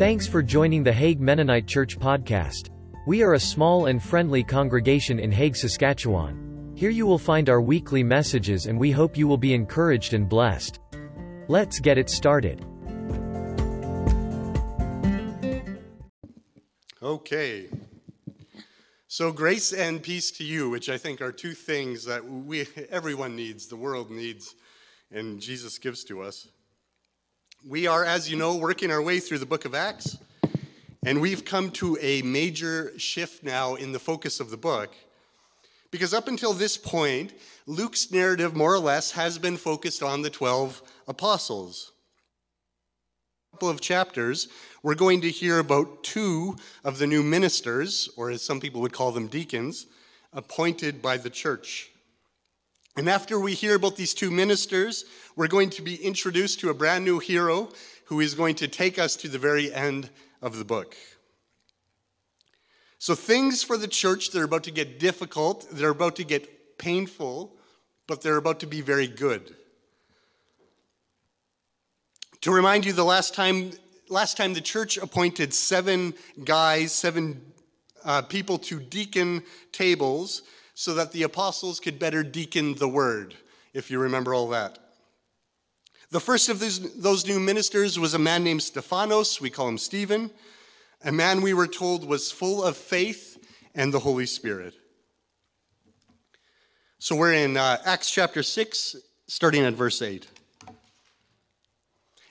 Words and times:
Thanks 0.00 0.26
for 0.26 0.42
joining 0.42 0.82
the 0.82 0.94
Hague 0.94 1.20
Mennonite 1.20 1.66
Church 1.66 1.98
podcast. 1.98 2.70
We 3.06 3.22
are 3.22 3.34
a 3.34 3.38
small 3.38 3.84
and 3.84 4.02
friendly 4.02 4.42
congregation 4.42 5.20
in 5.20 5.30
Hague, 5.30 5.54
Saskatchewan. 5.54 6.72
Here 6.74 6.88
you 6.88 7.04
will 7.04 7.18
find 7.18 7.50
our 7.50 7.60
weekly 7.60 8.02
messages 8.02 8.64
and 8.64 8.80
we 8.80 8.90
hope 8.90 9.18
you 9.18 9.28
will 9.28 9.36
be 9.36 9.52
encouraged 9.52 10.14
and 10.14 10.26
blessed. 10.26 10.80
Let's 11.48 11.80
get 11.80 11.98
it 11.98 12.08
started. 12.08 12.64
Okay. 17.02 17.68
So 19.06 19.32
grace 19.32 19.74
and 19.74 20.02
peace 20.02 20.30
to 20.30 20.44
you, 20.44 20.70
which 20.70 20.88
I 20.88 20.96
think 20.96 21.20
are 21.20 21.30
two 21.30 21.52
things 21.52 22.06
that 22.06 22.24
we 22.26 22.66
everyone 22.88 23.36
needs, 23.36 23.66
the 23.66 23.76
world 23.76 24.10
needs, 24.10 24.54
and 25.12 25.42
Jesus 25.42 25.76
gives 25.76 26.04
to 26.04 26.22
us. 26.22 26.48
We 27.68 27.86
are, 27.86 28.06
as 28.06 28.30
you 28.30 28.38
know, 28.38 28.56
working 28.56 28.90
our 28.90 29.02
way 29.02 29.20
through 29.20 29.36
the 29.36 29.44
book 29.44 29.66
of 29.66 29.74
Acts, 29.74 30.16
and 31.04 31.20
we've 31.20 31.44
come 31.44 31.70
to 31.72 31.98
a 32.00 32.22
major 32.22 32.98
shift 32.98 33.44
now 33.44 33.74
in 33.74 33.92
the 33.92 33.98
focus 33.98 34.40
of 34.40 34.48
the 34.48 34.56
book. 34.56 34.94
Because 35.90 36.14
up 36.14 36.26
until 36.26 36.54
this 36.54 36.78
point, 36.78 37.34
Luke's 37.66 38.10
narrative, 38.10 38.56
more 38.56 38.72
or 38.72 38.78
less, 38.78 39.10
has 39.10 39.36
been 39.36 39.58
focused 39.58 40.02
on 40.02 40.22
the 40.22 40.30
12 40.30 40.80
apostles. 41.06 41.92
A 43.52 43.56
couple 43.56 43.68
of 43.68 43.82
chapters, 43.82 44.48
we're 44.82 44.94
going 44.94 45.20
to 45.20 45.30
hear 45.30 45.58
about 45.58 46.02
two 46.02 46.56
of 46.82 46.96
the 46.96 47.06
new 47.06 47.22
ministers, 47.22 48.08
or 48.16 48.30
as 48.30 48.40
some 48.40 48.58
people 48.58 48.80
would 48.80 48.94
call 48.94 49.12
them, 49.12 49.26
deacons, 49.26 49.84
appointed 50.32 51.02
by 51.02 51.18
the 51.18 51.30
church. 51.30 51.90
And 52.96 53.08
after 53.08 53.38
we 53.38 53.54
hear 53.54 53.76
about 53.76 53.96
these 53.96 54.14
two 54.14 54.30
ministers, 54.30 55.04
we're 55.40 55.48
going 55.48 55.70
to 55.70 55.80
be 55.80 55.94
introduced 55.94 56.60
to 56.60 56.68
a 56.68 56.74
brand 56.74 57.02
new 57.02 57.18
hero 57.18 57.70
who 58.04 58.20
is 58.20 58.34
going 58.34 58.54
to 58.54 58.68
take 58.68 58.98
us 58.98 59.16
to 59.16 59.26
the 59.26 59.38
very 59.38 59.72
end 59.72 60.10
of 60.42 60.58
the 60.58 60.64
book. 60.66 60.94
So, 62.98 63.14
things 63.14 63.62
for 63.62 63.78
the 63.78 63.88
church, 63.88 64.32
they're 64.32 64.44
about 64.44 64.64
to 64.64 64.70
get 64.70 65.00
difficult, 65.00 65.66
they're 65.72 65.88
about 65.88 66.16
to 66.16 66.24
get 66.24 66.76
painful, 66.76 67.56
but 68.06 68.20
they're 68.20 68.36
about 68.36 68.60
to 68.60 68.66
be 68.66 68.82
very 68.82 69.06
good. 69.06 69.56
To 72.42 72.52
remind 72.52 72.84
you, 72.84 72.92
the 72.92 73.02
last 73.02 73.32
time 73.34 73.70
last 74.10 74.36
time 74.36 74.52
the 74.52 74.60
church 74.60 74.98
appointed 74.98 75.54
seven 75.54 76.12
guys, 76.44 76.92
seven 76.92 77.40
uh, 78.04 78.20
people 78.20 78.58
to 78.58 78.78
deacon 78.78 79.42
tables 79.72 80.42
so 80.74 80.92
that 80.92 81.12
the 81.12 81.22
apostles 81.22 81.80
could 81.80 81.98
better 81.98 82.22
deacon 82.22 82.74
the 82.74 82.88
word, 82.88 83.36
if 83.72 83.90
you 83.90 83.98
remember 84.00 84.34
all 84.34 84.48
that. 84.48 84.89
The 86.10 86.20
first 86.20 86.48
of 86.48 86.58
those, 86.58 86.94
those 86.96 87.26
new 87.26 87.38
ministers 87.38 87.98
was 87.98 88.14
a 88.14 88.18
man 88.18 88.42
named 88.42 88.62
Stephanos, 88.62 89.40
we 89.40 89.48
call 89.48 89.68
him 89.68 89.78
Stephen, 89.78 90.30
a 91.04 91.12
man 91.12 91.40
we 91.40 91.54
were 91.54 91.68
told 91.68 92.04
was 92.04 92.32
full 92.32 92.64
of 92.64 92.76
faith 92.76 93.38
and 93.76 93.94
the 93.94 94.00
Holy 94.00 94.26
Spirit. 94.26 94.74
So 96.98 97.14
we're 97.14 97.32
in 97.32 97.56
uh, 97.56 97.78
Acts 97.84 98.10
chapter 98.10 98.42
6, 98.42 98.96
starting 99.28 99.62
at 99.62 99.74
verse 99.74 100.02
8. 100.02 100.26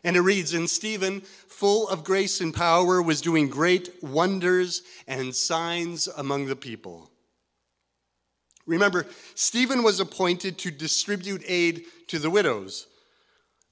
And 0.03 0.16
it 0.16 0.22
reads, 0.22 0.53
And 0.53 0.69
Stephen, 0.69 1.22
full 1.22 1.88
of 1.88 2.03
grace 2.03 2.41
and 2.41 2.53
power, 2.53 3.02
was 3.02 3.22
doing 3.22 3.50
great 3.50 3.91
wonders 4.03 4.83
and 5.07 5.33
signs 5.33 6.07
among 6.07 6.45
the 6.47 6.55
people. 6.55 7.09
Remember, 8.66 9.07
Stephen 9.35 9.83
was 9.83 10.00
appointed 10.00 10.57
to 10.59 10.69
distribute 10.69 11.44
aid 11.47 11.85
to 12.07 12.19
the 12.19 12.30
widows. 12.30 12.88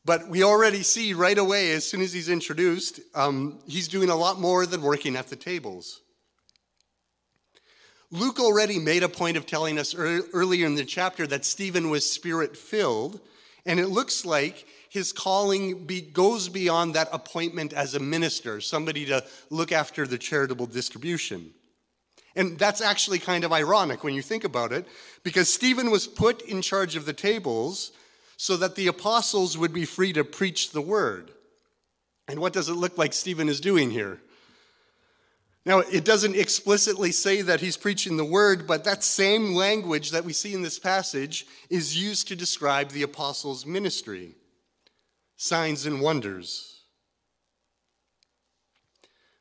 But 0.08 0.30
we 0.30 0.42
already 0.42 0.84
see 0.84 1.14
right 1.14 1.38
away, 1.38 1.74
as 1.74 1.86
soon 1.86 2.00
as 2.00 2.14
he's 2.14 2.30
introduced, 2.30 3.02
um, 3.14 3.60
he's 3.68 3.90
doing 3.90 4.10
a 4.10 4.16
lot 4.16 4.40
more 4.40 4.66
than 4.66 4.82
working 4.82 5.18
at 5.18 5.28
the 5.28 5.36
tables. 5.36 6.00
Luke 8.10 8.40
already 8.40 8.80
made 8.80 9.04
a 9.04 9.10
point 9.10 9.36
of 9.36 9.46
telling 9.46 9.78
us 9.78 9.94
earlier 9.94 10.66
in 10.66 10.76
the 10.76 10.86
chapter 10.86 11.28
that 11.28 11.44
Stephen 11.44 11.90
was 11.90 12.10
spirit 12.10 12.56
filled, 12.56 13.20
and 13.66 13.82
it 13.82 13.90
looks 13.90 14.24
like 14.24 14.66
his 14.90 15.12
calling 15.12 15.86
be, 15.86 16.00
goes 16.00 16.48
beyond 16.48 16.94
that 16.94 17.10
appointment 17.12 17.74
as 17.74 17.94
a 17.94 18.00
minister, 18.00 18.62
somebody 18.62 19.06
to 19.08 19.26
look 19.50 19.74
after 19.74 20.08
the 20.08 20.18
charitable 20.18 20.68
distribution. 20.68 21.52
And 22.34 22.58
that's 22.58 22.80
actually 22.80 23.20
kind 23.20 23.44
of 23.44 23.52
ironic 23.52 24.06
when 24.06 24.14
you 24.14 24.22
think 24.22 24.46
about 24.46 24.72
it, 24.72 24.88
because 25.24 25.54
Stephen 25.54 25.92
was 25.92 26.08
put 26.08 26.44
in 26.44 26.62
charge 26.62 26.96
of 26.96 27.06
the 27.06 27.12
tables 27.12 27.92
so 28.38 28.56
that 28.58 28.76
the 28.76 28.88
apostles 28.88 29.58
would 29.58 29.74
be 29.74 29.86
free 29.86 30.14
to 30.14 30.24
preach 30.24 30.72
the 30.72 30.82
word. 30.82 31.32
And 32.28 32.40
what 32.40 32.54
does 32.54 32.70
it 32.70 32.74
look 32.74 32.98
like 32.98 33.14
Stephen 33.14 33.50
is 33.50 33.60
doing 33.60 33.90
here? 33.90 34.22
Now, 35.66 35.80
it 35.80 36.06
doesn't 36.06 36.38
explicitly 36.38 37.12
say 37.12 37.42
that 37.42 37.60
he's 37.60 37.76
preaching 37.76 38.16
the 38.16 38.24
word, 38.24 38.66
but 38.66 38.86
that 38.86 39.04
same 39.04 39.54
language 39.54 40.12
that 40.12 40.24
we 40.24 40.32
see 40.32 40.54
in 40.54 40.62
this 40.62 40.80
passage 40.80 41.46
is 41.70 42.02
used 42.02 42.30
to 42.30 42.38
describe 42.38 42.92
the 42.92 43.04
apostles' 43.04 43.66
ministry 43.66 44.36
signs 45.36 45.86
and 45.86 46.02
wonders. 46.02 46.84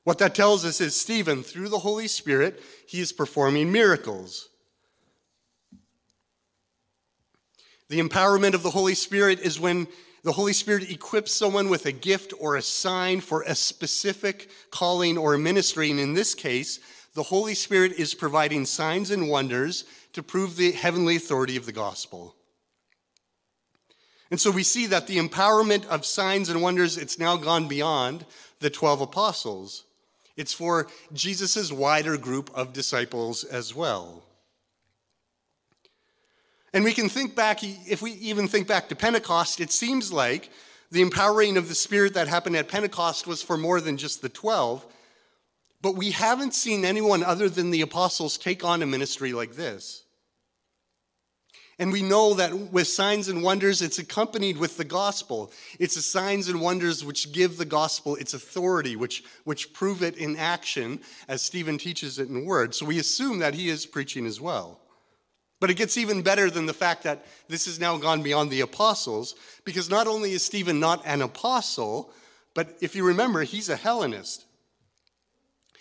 What 0.04 0.18
that 0.18 0.34
tells 0.34 0.64
us 0.64 0.80
is 0.80 0.94
Stephen, 0.94 1.42
through 1.42 1.68
the 1.68 1.78
Holy 1.78 2.06
Spirit, 2.06 2.62
he 2.86 3.00
is 3.00 3.12
performing 3.12 3.72
miracles. 3.72 4.48
The 7.88 8.00
empowerment 8.00 8.54
of 8.54 8.62
the 8.62 8.70
Holy 8.70 8.94
Spirit 8.94 9.40
is 9.40 9.60
when 9.60 9.86
the 10.24 10.32
Holy 10.32 10.52
Spirit 10.52 10.90
equips 10.90 11.32
someone 11.32 11.68
with 11.68 11.86
a 11.86 11.92
gift 11.92 12.32
or 12.40 12.56
a 12.56 12.62
sign 12.62 13.20
for 13.20 13.42
a 13.42 13.54
specific 13.54 14.50
calling 14.70 15.16
or 15.16 15.38
ministry. 15.38 15.90
And 15.92 16.00
in 16.00 16.14
this 16.14 16.34
case, 16.34 16.80
the 17.14 17.22
Holy 17.22 17.54
Spirit 17.54 17.92
is 17.92 18.12
providing 18.12 18.66
signs 18.66 19.12
and 19.12 19.28
wonders 19.28 19.84
to 20.14 20.24
prove 20.24 20.56
the 20.56 20.72
heavenly 20.72 21.14
authority 21.14 21.56
of 21.56 21.64
the 21.64 21.72
gospel. 21.72 22.34
And 24.30 24.40
so 24.40 24.50
we 24.50 24.64
see 24.64 24.86
that 24.86 25.06
the 25.06 25.18
empowerment 25.18 25.86
of 25.86 26.04
signs 26.04 26.48
and 26.48 26.60
wonders, 26.60 26.98
it's 26.98 27.20
now 27.20 27.36
gone 27.36 27.68
beyond 27.68 28.26
the 28.58 28.68
12 28.68 29.02
apostles. 29.02 29.84
It's 30.36 30.52
for 30.52 30.88
Jesus' 31.12 31.70
wider 31.70 32.16
group 32.16 32.50
of 32.52 32.72
disciples 32.72 33.44
as 33.44 33.74
well. 33.74 34.25
And 36.76 36.84
we 36.84 36.92
can 36.92 37.08
think 37.08 37.34
back, 37.34 37.64
if 37.64 38.02
we 38.02 38.12
even 38.12 38.48
think 38.48 38.68
back 38.68 38.90
to 38.90 38.94
Pentecost, 38.94 39.60
it 39.60 39.72
seems 39.72 40.12
like 40.12 40.50
the 40.90 41.00
empowering 41.00 41.56
of 41.56 41.70
the 41.70 41.74
Spirit 41.74 42.12
that 42.12 42.28
happened 42.28 42.54
at 42.54 42.68
Pentecost 42.68 43.26
was 43.26 43.40
for 43.40 43.56
more 43.56 43.80
than 43.80 43.96
just 43.96 44.20
the 44.20 44.28
12. 44.28 44.84
But 45.80 45.96
we 45.96 46.10
haven't 46.10 46.52
seen 46.52 46.84
anyone 46.84 47.24
other 47.24 47.48
than 47.48 47.70
the 47.70 47.80
apostles 47.80 48.36
take 48.36 48.62
on 48.62 48.82
a 48.82 48.86
ministry 48.86 49.32
like 49.32 49.54
this. 49.54 50.02
And 51.78 51.92
we 51.92 52.02
know 52.02 52.34
that 52.34 52.52
with 52.54 52.88
signs 52.88 53.28
and 53.28 53.42
wonders, 53.42 53.80
it's 53.80 53.98
accompanied 53.98 54.58
with 54.58 54.76
the 54.76 54.84
gospel. 54.84 55.52
It's 55.78 55.94
the 55.94 56.02
signs 56.02 56.46
and 56.48 56.60
wonders 56.60 57.02
which 57.02 57.32
give 57.32 57.56
the 57.56 57.64
gospel 57.64 58.16
its 58.16 58.34
authority, 58.34 58.96
which, 58.96 59.24
which 59.44 59.72
prove 59.72 60.02
it 60.02 60.18
in 60.18 60.36
action, 60.36 61.00
as 61.26 61.40
Stephen 61.40 61.78
teaches 61.78 62.18
it 62.18 62.28
in 62.28 62.44
word. 62.44 62.74
So 62.74 62.84
we 62.84 62.98
assume 62.98 63.38
that 63.38 63.54
he 63.54 63.70
is 63.70 63.86
preaching 63.86 64.26
as 64.26 64.42
well. 64.42 64.82
But 65.58 65.70
it 65.70 65.74
gets 65.74 65.96
even 65.96 66.22
better 66.22 66.50
than 66.50 66.66
the 66.66 66.74
fact 66.74 67.04
that 67.04 67.24
this 67.48 67.64
has 67.64 67.80
now 67.80 67.96
gone 67.96 68.22
beyond 68.22 68.50
the 68.50 68.60
apostles, 68.60 69.34
because 69.64 69.88
not 69.88 70.06
only 70.06 70.32
is 70.32 70.44
Stephen 70.44 70.80
not 70.80 71.02
an 71.06 71.22
apostle, 71.22 72.12
but 72.54 72.76
if 72.80 72.94
you 72.94 73.06
remember, 73.06 73.42
he's 73.42 73.68
a 73.68 73.76
Hellenist. 73.76 74.44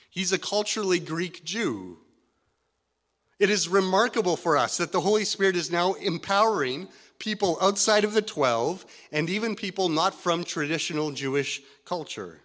He's 0.10 0.32
a 0.32 0.40
culturally 0.40 1.00
Greek 1.00 1.44
Jew. 1.44 1.98
It 3.38 3.50
is 3.50 3.68
remarkable 3.68 4.38
for 4.38 4.56
us 4.56 4.78
that 4.78 4.94
the 4.94 5.02
Holy 5.02 5.26
Spirit 5.26 5.58
is 5.58 5.70
now 5.70 5.94
empowering 5.94 6.88
people 7.20 7.58
outside 7.62 8.06
of 8.06 8.14
the 8.14 8.22
12 8.22 8.86
and 9.12 9.30
even 9.30 9.56
people 9.56 9.90
not 9.90 10.14
from 10.14 10.46
traditional 10.46 11.12
Jewish 11.12 11.62
culture. 11.84 12.40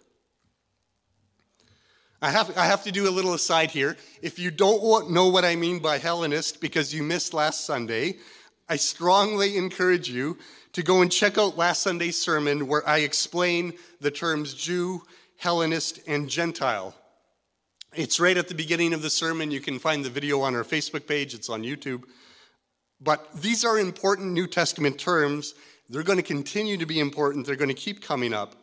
I 2.23 2.29
have, 2.29 2.55
I 2.55 2.65
have 2.67 2.83
to 2.83 2.91
do 2.91 3.09
a 3.09 3.11
little 3.11 3.33
aside 3.33 3.71
here. 3.71 3.97
If 4.21 4.37
you 4.37 4.51
don't 4.51 5.09
know 5.09 5.27
what 5.27 5.43
I 5.43 5.55
mean 5.55 5.79
by 5.79 5.97
Hellenist 5.97 6.61
because 6.61 6.93
you 6.93 7.01
missed 7.01 7.33
last 7.33 7.65
Sunday, 7.65 8.17
I 8.69 8.75
strongly 8.75 9.57
encourage 9.57 10.07
you 10.07 10.37
to 10.73 10.83
go 10.83 11.01
and 11.01 11.11
check 11.11 11.39
out 11.39 11.57
last 11.57 11.81
Sunday's 11.81 12.21
sermon 12.21 12.67
where 12.67 12.87
I 12.87 12.99
explain 12.99 13.73
the 14.01 14.11
terms 14.11 14.53
Jew, 14.53 15.01
Hellenist, 15.37 15.99
and 16.07 16.29
Gentile. 16.29 16.93
It's 17.95 18.19
right 18.19 18.37
at 18.37 18.47
the 18.47 18.55
beginning 18.55 18.93
of 18.93 19.01
the 19.01 19.09
sermon. 19.09 19.49
You 19.49 19.59
can 19.59 19.79
find 19.79 20.05
the 20.05 20.09
video 20.11 20.41
on 20.41 20.55
our 20.55 20.63
Facebook 20.63 21.07
page, 21.07 21.33
it's 21.33 21.49
on 21.49 21.63
YouTube. 21.63 22.03
But 23.01 23.33
these 23.33 23.65
are 23.65 23.79
important 23.79 24.31
New 24.31 24.45
Testament 24.45 24.99
terms. 24.99 25.55
They're 25.89 26.03
going 26.03 26.19
to 26.19 26.23
continue 26.23 26.77
to 26.77 26.85
be 26.85 26.99
important, 26.99 27.47
they're 27.47 27.55
going 27.55 27.67
to 27.67 27.73
keep 27.73 28.01
coming 28.01 28.31
up. 28.31 28.60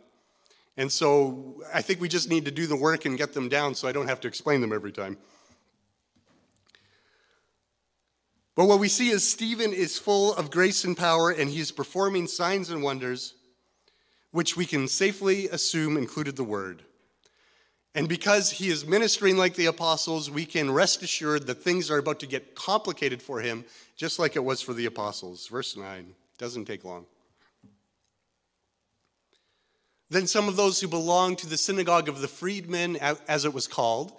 And 0.78 0.90
so 0.92 1.60
I 1.74 1.82
think 1.82 2.00
we 2.00 2.08
just 2.08 2.30
need 2.30 2.44
to 2.44 2.52
do 2.52 2.68
the 2.68 2.76
work 2.76 3.04
and 3.04 3.18
get 3.18 3.34
them 3.34 3.48
down 3.48 3.74
so 3.74 3.88
I 3.88 3.92
don't 3.92 4.06
have 4.06 4.20
to 4.20 4.28
explain 4.28 4.60
them 4.60 4.72
every 4.72 4.92
time. 4.92 5.18
But 8.54 8.66
what 8.66 8.78
we 8.78 8.88
see 8.88 9.10
is 9.10 9.28
Stephen 9.28 9.72
is 9.72 9.98
full 9.98 10.34
of 10.34 10.50
grace 10.52 10.84
and 10.84 10.96
power, 10.96 11.30
and 11.30 11.50
he 11.50 11.60
is 11.60 11.72
performing 11.72 12.28
signs 12.28 12.70
and 12.70 12.82
wonders, 12.82 13.34
which 14.30 14.56
we 14.56 14.66
can 14.66 14.86
safely 14.86 15.48
assume 15.48 15.96
included 15.96 16.36
the 16.36 16.44
word. 16.44 16.84
And 17.94 18.08
because 18.08 18.52
he 18.52 18.68
is 18.68 18.86
ministering 18.86 19.36
like 19.36 19.54
the 19.54 19.66
apostles, 19.66 20.30
we 20.30 20.44
can 20.44 20.70
rest 20.70 21.02
assured 21.02 21.48
that 21.48 21.62
things 21.62 21.90
are 21.90 21.98
about 21.98 22.20
to 22.20 22.26
get 22.26 22.54
complicated 22.54 23.20
for 23.20 23.40
him, 23.40 23.64
just 23.96 24.20
like 24.20 24.36
it 24.36 24.44
was 24.44 24.62
for 24.62 24.74
the 24.74 24.86
apostles. 24.86 25.48
Verse 25.48 25.76
9 25.76 26.14
doesn't 26.36 26.66
take 26.66 26.84
long. 26.84 27.06
Then 30.10 30.26
some 30.26 30.48
of 30.48 30.56
those 30.56 30.80
who 30.80 30.88
belonged 30.88 31.38
to 31.38 31.46
the 31.46 31.58
synagogue 31.58 32.08
of 32.08 32.20
the 32.20 32.28
freedmen, 32.28 32.96
as 32.96 33.44
it 33.44 33.52
was 33.52 33.66
called, 33.66 34.12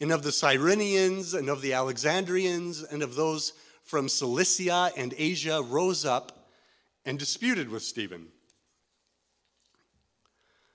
and 0.00 0.12
of 0.12 0.22
the 0.22 0.30
Cyrenians, 0.30 1.34
and 1.38 1.48
of 1.48 1.62
the 1.62 1.72
Alexandrians, 1.72 2.82
and 2.82 3.02
of 3.02 3.14
those 3.14 3.54
from 3.84 4.08
Cilicia 4.08 4.90
and 4.96 5.14
Asia 5.16 5.62
rose 5.62 6.04
up 6.04 6.48
and 7.04 7.18
disputed 7.18 7.68
with 7.68 7.82
Stephen. 7.82 8.28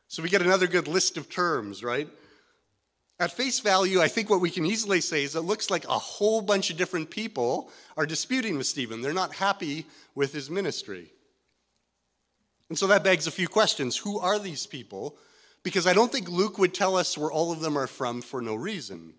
So 0.08 0.24
we 0.24 0.30
get 0.30 0.42
another 0.42 0.68
good 0.68 0.88
list 0.88 1.18
of 1.18 1.30
terms, 1.30 1.84
right? 1.84 2.08
At 3.20 3.32
face 3.32 3.60
value, 3.60 4.00
I 4.00 4.08
think 4.08 4.30
what 4.30 4.42
we 4.42 4.50
can 4.50 4.66
easily 4.66 5.02
say 5.02 5.24
is 5.24 5.36
it 5.36 5.42
looks 5.42 5.70
like 5.70 5.86
a 5.86 6.00
whole 6.00 6.42
bunch 6.42 6.70
of 6.70 6.78
different 6.78 7.10
people 7.10 7.70
are 7.96 8.06
disputing 8.06 8.58
with 8.58 8.68
Stephen. 8.68 9.02
They're 9.02 9.14
not 9.14 9.36
happy 9.36 9.86
with 10.16 10.34
his 10.34 10.50
ministry. 10.50 11.12
And 12.70 12.78
so 12.78 12.88
that 12.88 13.04
begs 13.04 13.28
a 13.28 13.32
few 13.32 13.48
questions. 13.48 13.98
Who 13.98 14.20
are 14.20 14.40
these 14.40 14.66
people? 14.66 15.18
Because 15.64 15.88
I 15.88 15.94
don't 15.94 16.12
think 16.12 16.30
Luke 16.30 16.58
would 16.58 16.74
tell 16.74 16.96
us 16.96 17.18
where 17.18 17.32
all 17.32 17.52
of 17.52 17.62
them 17.62 17.78
are 17.78 17.88
from 17.88 18.22
for 18.22 18.42
no 18.42 18.56
reason. 18.56 19.14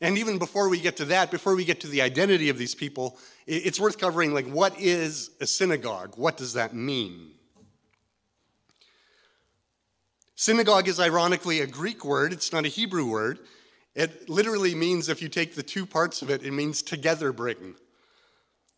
And 0.00 0.18
even 0.18 0.38
before 0.38 0.68
we 0.68 0.80
get 0.80 0.96
to 0.98 1.06
that, 1.06 1.30
before 1.30 1.56
we 1.56 1.64
get 1.64 1.80
to 1.80 1.88
the 1.88 2.02
identity 2.02 2.48
of 2.48 2.58
these 2.58 2.74
people, 2.74 3.18
it's 3.46 3.80
worth 3.80 3.98
covering 3.98 4.34
like 4.34 4.46
what 4.46 4.78
is 4.78 5.30
a 5.40 5.46
synagogue? 5.46 6.14
What 6.16 6.36
does 6.36 6.52
that 6.52 6.74
mean? 6.74 7.30
Synagogue 10.34 10.86
is 10.86 11.00
ironically 11.00 11.60
a 11.60 11.66
Greek 11.66 12.04
word, 12.04 12.32
it's 12.32 12.52
not 12.52 12.66
a 12.66 12.68
Hebrew 12.68 13.06
word. 13.06 13.38
It 13.94 14.28
literally 14.28 14.74
means, 14.74 15.08
if 15.08 15.22
you 15.22 15.30
take 15.30 15.54
the 15.54 15.62
two 15.62 15.86
parts 15.86 16.20
of 16.20 16.28
it, 16.28 16.42
it 16.44 16.50
means 16.50 16.82
together 16.82 17.32
bring. 17.32 17.76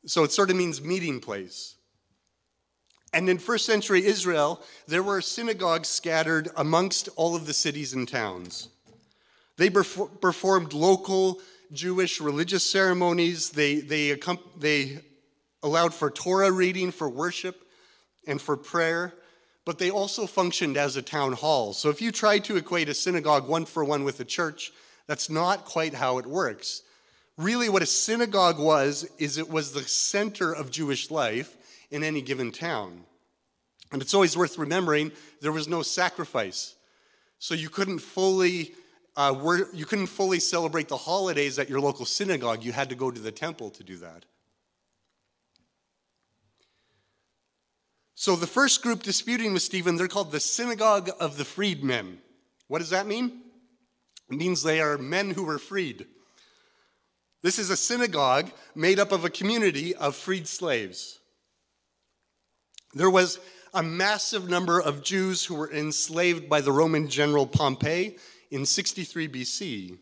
So 0.06 0.22
it 0.22 0.30
sort 0.30 0.50
of 0.50 0.56
means 0.56 0.80
meeting 0.80 1.19
place. 1.19 1.75
And 3.12 3.28
in 3.28 3.38
first 3.38 3.64
century 3.64 4.05
Israel, 4.05 4.62
there 4.87 5.02
were 5.02 5.20
synagogues 5.20 5.88
scattered 5.88 6.50
amongst 6.56 7.08
all 7.16 7.34
of 7.34 7.46
the 7.46 7.55
cities 7.55 7.94
and 7.94 8.06
towns. 8.06 8.69
They 9.56 9.70
performed 9.70 10.72
local 10.72 11.40
Jewish 11.72 12.20
religious 12.20 12.64
ceremonies. 12.70 13.50
They, 13.50 13.76
they, 13.81 14.19
they 14.58 15.00
allowed 15.62 15.94
for 15.94 16.10
Torah 16.10 16.52
reading, 16.52 16.93
for 16.93 17.08
worship, 17.08 17.64
and 18.26 18.40
for 18.40 18.56
prayer, 18.56 19.14
but 19.64 19.78
they 19.78 19.90
also 19.90 20.26
functioned 20.26 20.76
as 20.76 20.96
a 20.96 21.02
town 21.02 21.32
hall. 21.32 21.72
So 21.72 21.88
if 21.88 22.00
you 22.00 22.12
try 22.12 22.38
to 22.40 22.56
equate 22.56 22.88
a 22.88 22.94
synagogue 22.94 23.49
one 23.49 23.64
for 23.64 23.84
one 23.84 24.04
with 24.04 24.20
a 24.20 24.25
church, 24.25 24.70
that's 25.06 25.31
not 25.31 25.64
quite 25.64 25.94
how 25.94 26.19
it 26.19 26.26
works. 26.26 26.82
Really, 27.37 27.69
what 27.69 27.82
a 27.82 27.87
synagogue 27.87 28.58
was, 28.58 29.08
is 29.19 29.38
it 29.38 29.49
was 29.49 29.72
the 29.72 29.82
center 29.82 30.52
of 30.52 30.70
Jewish 30.70 31.11
life 31.11 31.56
in 31.90 32.02
any 32.02 32.23
given 32.23 32.52
town. 32.52 33.05
And 33.90 34.02
it's 34.02 34.14
always 34.14 34.37
worth 34.37 34.58
remembering 34.58 35.12
there 35.40 35.52
was 35.52 35.69
no 35.69 35.82
sacrifice. 35.82 36.75
So 37.38 37.55
you 37.55 37.69
couldn't 37.69 38.00
fully 38.00 38.75
uh, 39.19 39.35
were, 39.35 39.69
you 39.75 39.85
couldn't 39.85 40.06
fully 40.06 40.38
celebrate 40.38 40.87
the 40.87 40.96
holidays 40.96 41.58
at 41.58 41.69
your 41.69 41.81
local 41.81 42.05
synagogue. 42.05 42.62
You 42.62 42.70
had 42.70 42.88
to 42.90 42.94
go 42.94 43.11
to 43.11 43.20
the 43.20 43.32
temple 43.32 43.70
to 43.70 43.82
do 43.82 43.96
that. 43.96 44.25
So 48.14 48.37
the 48.37 48.46
first 48.46 48.81
group 48.81 49.02
disputing 49.02 49.52
with 49.52 49.62
Stephen, 49.62 49.96
they're 49.96 50.06
called 50.06 50.31
the 50.31 50.38
Synagogue 50.38 51.11
of 51.19 51.37
the 51.37 51.44
Freedmen. 51.44 52.19
What 52.69 52.79
does 52.79 52.90
that 52.90 53.08
mean? 53.08 53.43
It 54.31 54.37
means 54.37 54.62
they 54.62 54.81
are 54.81 54.99
men 54.99 55.31
who 55.31 55.43
were 55.43 55.58
freed. 55.58 56.06
This 57.43 57.58
is 57.58 57.70
a 57.70 57.76
synagogue 57.76 58.52
made 58.76 59.00
up 59.00 59.11
of 59.11 59.25
a 59.25 59.31
community 59.31 59.96
of 59.96 60.14
freed 60.14 60.46
slaves. 60.46 61.18
There 62.94 63.11
was 63.11 63.38
a 63.75 63.82
massive 63.82 64.49
number 64.49 64.81
of 64.81 65.02
Jews 65.02 65.44
who 65.44 65.55
were 65.55 65.70
enslaved 65.73 66.49
by 66.49 66.61
the 66.61 66.73
Roman 66.73 67.08
general 67.08 67.46
Pompey 67.46 68.17
in 68.50 68.64
63 68.64 69.29
BC. 69.29 69.99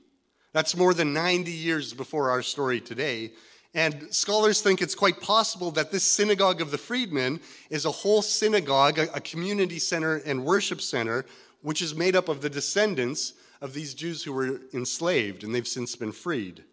That's 0.53 0.77
more 0.77 0.94
than 0.94 1.12
90 1.12 1.50
years 1.50 1.93
before 1.93 2.31
our 2.31 2.43
story 2.43 2.81
today. 2.81 3.33
And 3.75 4.15
scholars 4.15 4.62
think 4.62 4.81
it's 4.81 4.94
quite 4.94 5.21
possible 5.21 5.71
that 5.73 5.91
this 5.91 6.05
synagogue 6.05 6.62
of 6.62 6.71
the 6.71 6.79
freedmen 6.79 7.41
is 7.69 7.85
a 7.85 7.91
whole 7.91 8.23
synagogue, 8.23 8.99
a, 8.99 9.21
community 9.21 9.79
center 9.79 10.17
and 10.25 10.47
worship 10.47 10.81
center, 10.81 11.27
which 11.61 11.83
is 11.83 11.94
made 11.94 12.17
up 12.17 12.31
of 12.31 12.41
the 12.41 12.49
descendants 12.49 13.35
of 13.61 13.75
these 13.75 13.93
Jews 13.93 14.23
who 14.23 14.33
were 14.33 14.62
enslaved, 14.73 15.44
and 15.44 15.55
they've 15.55 15.69
since 15.69 15.94
been 15.97 16.12
freed. 16.12 16.65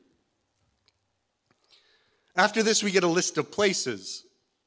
After 2.36 2.64
this, 2.64 2.84
we 2.84 2.92
get 2.92 3.04
a 3.04 3.08
list 3.08 3.38
of 3.38 3.52
places. 3.52 4.24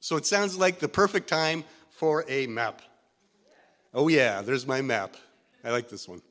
So 0.06 0.14
it 0.14 0.24
sounds 0.24 0.56
like 0.56 0.78
the 0.78 0.86
perfect 0.86 1.28
time 1.28 1.64
for 1.90 2.24
a 2.28 2.46
map. 2.46 2.80
Oh, 3.92 4.06
yeah, 4.06 4.40
there's 4.40 4.64
my 4.64 4.80
map. 4.80 5.16
I 5.64 5.72
like 5.72 5.88
this 5.88 6.06
one. 6.06 6.22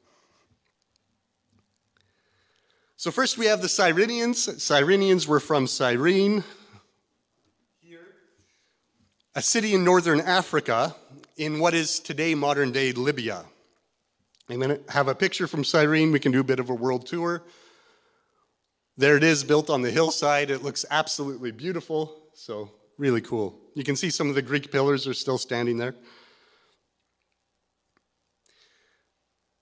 So, 2.96 3.12
first 3.12 3.38
we 3.38 3.48
have 3.48 3.62
the 3.62 3.68
Cyrenians. 3.68 4.48
Cyrenians 4.48 5.28
were 5.28 5.42
from 5.42 5.68
Cyrene, 5.68 6.46
a 9.36 9.42
city 9.42 9.74
in 9.74 9.84
northern 9.84 10.22
Africa 10.22 10.96
in 11.36 11.60
what 11.60 11.74
is 11.74 12.00
today 12.00 12.34
modern 12.34 12.72
day 12.72 12.94
Libya. 12.94 13.44
I'm 14.50 14.62
going 14.62 14.78
to 14.82 14.94
have 14.94 15.10
a 15.10 15.16
picture 15.16 15.48
from 15.48 15.66
Cyrene. 15.66 16.14
We 16.14 16.22
can 16.22 16.32
do 16.32 16.40
a 16.40 16.46
bit 16.46 16.62
of 16.62 16.70
a 16.70 16.74
world 16.74 17.08
tour. 17.08 17.44
There 18.96 19.18
it 19.18 19.24
is, 19.26 19.44
built 19.44 19.70
on 19.70 19.82
the 19.82 19.92
hillside. 19.92 20.50
It 20.50 20.64
looks 20.64 20.86
absolutely 20.90 21.52
beautiful. 21.52 22.16
So, 22.36 22.72
really 22.98 23.20
cool. 23.20 23.64
You 23.76 23.84
can 23.84 23.98
see 23.98 24.10
some 24.10 24.30
of 24.30 24.36
the 24.36 24.42
Greek 24.42 24.72
pillars 24.72 25.06
are 25.06 25.14
still 25.14 25.38
standing 25.38 25.78
there. 25.78 25.96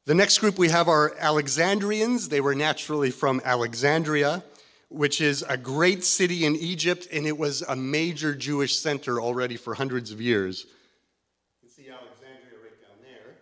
The 0.05 0.13
next 0.13 0.37
group 0.37 0.59
we 0.59 0.69
have 0.69 0.87
are 0.87 1.15
Alexandrians. 1.17 2.29
They 2.29 2.39
were 2.39 2.53
naturally 2.53 3.09
from 3.09 3.41
Alexandria, 3.43 4.43
which 4.89 5.19
is 5.19 5.43
a 5.49 5.57
great 5.57 6.03
city 6.03 6.45
in 6.45 6.55
Egypt, 6.55 7.07
and 7.11 7.25
it 7.25 7.37
was 7.37 7.63
a 7.63 7.75
major 7.75 8.35
Jewish 8.35 8.75
center 8.75 9.19
already 9.19 9.57
for 9.57 9.73
hundreds 9.73 10.11
of 10.11 10.21
years. 10.21 10.67
You 11.63 11.69
can 11.69 11.83
see 11.83 11.89
Alexandria 11.89 12.59
right 12.61 12.81
down 12.81 12.97
there. 13.01 13.37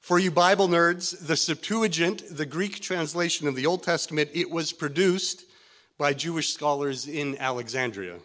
For 0.00 0.18
you 0.18 0.32
Bible 0.32 0.66
nerds, 0.66 1.24
the 1.24 1.36
Septuagint, 1.36 2.24
the 2.36 2.46
Greek 2.46 2.80
translation 2.80 3.46
of 3.46 3.54
the 3.54 3.66
Old 3.66 3.84
Testament, 3.84 4.30
it 4.34 4.50
was 4.50 4.72
produced 4.72 5.44
by 5.98 6.14
Jewish 6.14 6.48
scholars 6.52 7.06
in 7.06 7.38
Alexandria. 7.38 8.16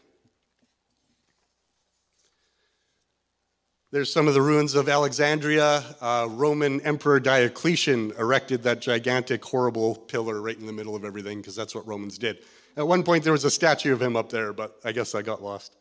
There's 3.93 4.11
some 4.11 4.27
of 4.27 4.33
the 4.33 4.41
ruins 4.41 4.73
of 4.73 4.89
Alexandria. 4.89 5.83
Uh, 6.01 6.27
Roman 6.31 6.81
Emperor 6.81 7.19
Diocletian 7.19 8.11
erected 8.17 8.63
that 8.63 8.81
gigantic, 8.81 9.45
horrible 9.45 9.95
pillar 9.95 10.41
right 10.41 10.57
in 10.57 10.65
the 10.65 10.73
middle 10.73 10.95
of 10.95 11.05
everything 11.05 11.41
because 11.41 11.55
that's 11.55 11.75
what 11.75 11.85
Romans 11.85 12.17
did. 12.17 12.39
At 12.75 12.87
one 12.87 13.03
point, 13.03 13.23
there 13.23 13.33
was 13.33 13.45
a 13.45 13.51
statue 13.51 13.93
of 13.93 14.01
him 14.01 14.15
up 14.15 14.31
there, 14.31 14.51
but 14.51 14.79
I 14.83 14.93
guess 14.93 15.13
I 15.13 15.21
got 15.21 15.43
lost. 15.43 15.75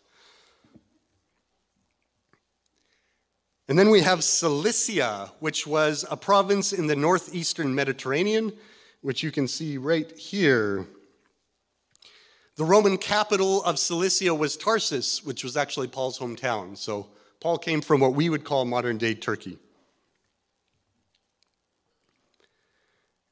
And 3.67 3.79
then 3.79 3.89
we 3.89 4.03
have 4.03 4.23
Cilicia, 4.23 5.33
which 5.41 5.67
was 5.67 6.05
a 6.11 6.17
province 6.19 6.75
in 6.75 6.89
the 6.89 6.97
northeastern 6.97 7.75
Mediterranean, 7.75 8.53
which 9.01 9.23
you 9.23 9.31
can 9.31 9.49
see 9.49 9.79
right 9.79 10.15
here. 10.19 10.87
The 12.57 12.65
Roman 12.65 12.99
capital 12.99 13.65
of 13.65 13.79
Cilicia 13.79 14.35
was 14.35 14.59
Tarsus, 14.59 15.25
which 15.25 15.43
was 15.43 15.57
actually 15.57 15.89
Paul's 15.89 16.19
hometown. 16.19 16.77
So 16.77 17.07
Paul 17.43 17.59
came 17.59 17.81
from 17.81 18.01
what 18.01 18.15
we 18.15 18.29
would 18.29 18.45
call 18.45 18.65
modern 18.65 18.99
day 18.99 19.15
Turkey. 19.15 19.59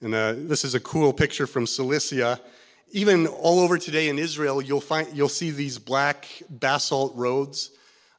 And 0.00 0.12
uh, 0.12 0.34
this 0.36 0.64
is 0.64 0.74
a 0.74 0.80
cool 0.80 1.12
picture 1.12 1.46
from 1.46 1.64
Cilicia. 1.64 2.40
Even 2.90 3.28
all 3.28 3.60
over 3.60 3.78
today 3.78 4.08
in 4.08 4.18
Israel, 4.18 4.60
you'll, 4.60 4.80
find, 4.80 5.06
you'll 5.16 5.28
see 5.28 5.52
these 5.52 5.78
black 5.78 6.26
basalt 6.50 7.14
roads. 7.14 7.70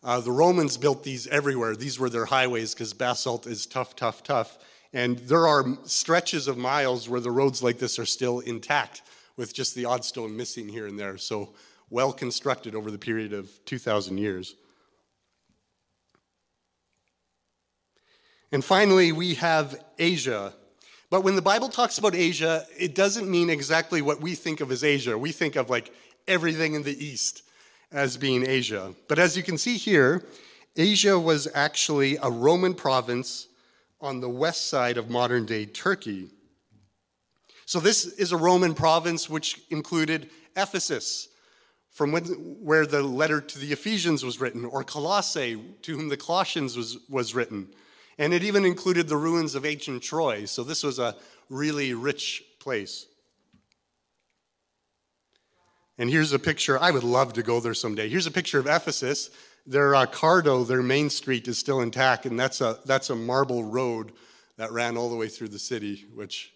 Uh, 0.01 0.21
the 0.21 0.31
Romans 0.31 0.77
built 0.77 1.03
these 1.03 1.27
everywhere. 1.27 1.75
These 1.75 1.99
were 1.99 2.09
their 2.09 2.23
highways 2.25 2.73
because 2.73 2.93
basalt 2.93 3.45
is 3.45 3.65
tough, 3.65 3.93
tough, 3.93 4.23
tough. 4.23 4.59
And 4.93 5.19
there 5.19 5.45
are 5.45 5.65
stretches 5.83 6.47
of 6.47 6.57
miles 6.57 7.09
where 7.09 7.19
the 7.19 7.31
roads 7.31 7.61
like 7.61 7.79
this 7.79 7.99
are 7.99 8.05
still 8.05 8.39
intact 8.39 9.01
with 9.35 9.53
just 9.53 9.75
the 9.75 9.83
odd 9.83 10.05
stone 10.05 10.37
missing 10.37 10.69
here 10.69 10.87
and 10.87 10.97
there. 10.97 11.17
So 11.17 11.53
well 11.89 12.13
constructed 12.13 12.75
over 12.75 12.91
the 12.91 12.97
period 12.97 13.33
of 13.33 13.49
2,000 13.65 14.17
years. 14.17 14.55
And 18.51 18.63
finally, 18.63 19.11
we 19.11 19.35
have 19.35 19.81
Asia. 19.97 20.53
But 21.09 21.23
when 21.23 21.35
the 21.35 21.41
Bible 21.41 21.69
talks 21.69 21.97
about 21.97 22.15
Asia, 22.15 22.65
it 22.77 22.95
doesn't 22.95 23.29
mean 23.29 23.49
exactly 23.49 24.01
what 24.01 24.21
we 24.21 24.35
think 24.35 24.61
of 24.61 24.71
as 24.71 24.83
Asia. 24.83 25.17
We 25.17 25.31
think 25.31 25.55
of 25.55 25.69
like 25.69 25.93
everything 26.27 26.73
in 26.73 26.83
the 26.83 27.05
East 27.05 27.43
as 27.91 28.17
being 28.17 28.47
Asia. 28.47 28.93
But 29.07 29.19
as 29.19 29.35
you 29.35 29.43
can 29.43 29.57
see 29.57 29.77
here, 29.77 30.25
Asia 30.75 31.19
was 31.19 31.47
actually 31.53 32.17
a 32.21 32.29
Roman 32.29 32.73
province 32.73 33.47
on 33.99 34.19
the 34.19 34.29
west 34.29 34.69
side 34.69 34.97
of 34.97 35.09
modern 35.09 35.45
day 35.45 35.65
Turkey. 35.65 36.29
So, 37.65 37.79
this 37.79 38.05
is 38.05 38.31
a 38.31 38.37
Roman 38.37 38.73
province 38.73 39.29
which 39.29 39.61
included 39.69 40.29
Ephesus, 40.57 41.29
from 41.89 42.11
when, 42.11 42.23
where 42.61 42.85
the 42.85 43.01
letter 43.01 43.39
to 43.39 43.59
the 43.59 43.71
Ephesians 43.71 44.25
was 44.25 44.41
written, 44.41 44.65
or 44.65 44.83
Colossae, 44.83 45.61
to 45.83 45.95
whom 45.95 46.09
the 46.09 46.17
Colossians 46.17 46.75
was, 46.75 46.97
was 47.09 47.35
written. 47.35 47.67
And 48.21 48.35
it 48.35 48.43
even 48.43 48.65
included 48.65 49.07
the 49.07 49.17
ruins 49.17 49.55
of 49.55 49.65
ancient 49.65 50.03
Troy. 50.03 50.45
So, 50.45 50.63
this 50.63 50.83
was 50.83 50.99
a 50.99 51.15
really 51.49 51.95
rich 51.95 52.43
place. 52.59 53.07
And 55.97 56.07
here's 56.07 56.31
a 56.31 56.37
picture. 56.37 56.77
I 56.79 56.91
would 56.91 57.03
love 57.03 57.33
to 57.33 57.41
go 57.41 57.59
there 57.59 57.73
someday. 57.73 58.09
Here's 58.09 58.27
a 58.27 58.31
picture 58.31 58.59
of 58.59 58.67
Ephesus. 58.67 59.31
Their 59.65 59.95
uh, 59.95 60.05
Cardo, 60.05 60.67
their 60.67 60.83
main 60.83 61.09
street, 61.09 61.47
is 61.47 61.57
still 61.57 61.81
intact, 61.81 62.27
and 62.27 62.39
that's 62.39 62.61
a 62.61 62.77
that's 62.85 63.09
a 63.09 63.15
marble 63.15 63.63
road 63.63 64.11
that 64.57 64.71
ran 64.71 64.97
all 64.97 65.09
the 65.09 65.15
way 65.15 65.27
through 65.27 65.49
the 65.49 65.57
city. 65.57 66.05
Which, 66.13 66.53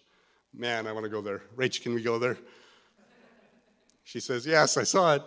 man, 0.54 0.86
I 0.86 0.92
want 0.92 1.02
to 1.02 1.10
go 1.10 1.20
there. 1.20 1.42
Rach, 1.56 1.82
can 1.82 1.94
we 1.94 2.02
go 2.02 2.20
there? 2.20 2.38
She 4.04 4.20
says, 4.20 4.46
"Yes, 4.46 4.76
I 4.76 4.84
saw 4.84 5.16
it." 5.16 5.22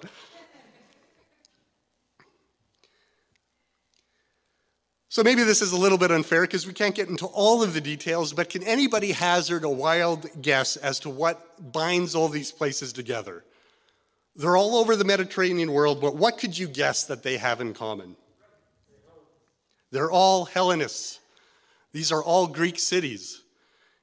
So 5.11 5.23
maybe 5.23 5.41
this 5.41 5.63
is 5.63 5.71
a 5.71 5.77
little 5.77 5.97
bit 5.97 6.11
unfair 6.11 6.41
because 6.41 6.67
we 6.67 6.73
can't 6.73 6.93
get 6.93 7.09
into 7.09 7.25
all 7.25 7.63
of 7.63 7.73
the 7.73 7.81
details, 7.81 8.31
but 8.31 8.47
can 8.47 8.61
anybody 8.63 9.11
hazard 9.11 9.63
a 9.63 9.69
wild 9.69 10.29
guess 10.39 10.77
as 10.77 10.99
to 10.99 11.09
what 11.09 11.71
binds 11.73 12.13
all 12.13 12.29
these 12.29 12.51
places 12.51 12.93
together? 12.93 13.43
They're 14.35 14.55
all 14.55 14.77
over 14.77 14.95
the 14.95 15.03
Mediterranean 15.03 15.73
world, 15.73 15.99
but 15.99 16.15
what 16.15 16.37
could 16.37 16.55
you 16.55 16.67
guess 16.67 17.05
that 17.05 17.23
they 17.23 17.37
have 17.37 17.59
in 17.59 17.73
common? 17.73 18.15
They're 19.91 20.11
all 20.11 20.45
Hellenists. 20.45 21.19
These 21.91 22.11
are 22.11 22.23
all 22.23 22.45
Greek 22.45 22.77
cities. 22.77 23.41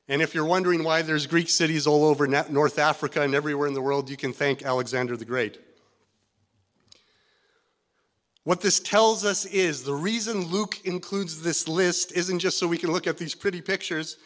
And 0.09 0.21
if 0.21 0.35
you're 0.35 0.45
wondering 0.45 0.83
why 0.83 1.03
there's 1.03 1.29
Greek 1.29 1.49
cities 1.49 1.87
all 1.87 2.05
over 2.05 2.27
North 2.27 2.81
Africa 2.81 3.23
and 3.23 3.33
everywhere 3.33 3.69
in 3.69 3.75
the 3.75 3.81
world, 3.81 4.11
you 4.11 4.17
can 4.17 4.33
thank 4.33 4.65
Alexander 4.65 5.17
the 5.17 5.25
Great. 5.25 5.61
What 8.47 8.61
this 8.61 8.79
tells 8.79 9.25
us 9.25 9.45
is 9.45 9.83
the 9.83 9.93
reason 9.93 10.47
Luke 10.47 10.79
includes 10.85 11.43
this 11.43 11.67
list 11.67 12.13
isn't 12.13 12.39
just 12.39 12.61
so 12.61 12.69
we 12.69 12.79
can 12.79 12.93
look 12.93 13.09
at 13.09 13.19
these 13.19 13.35
pretty 13.35 13.61
pictures. 13.61 14.19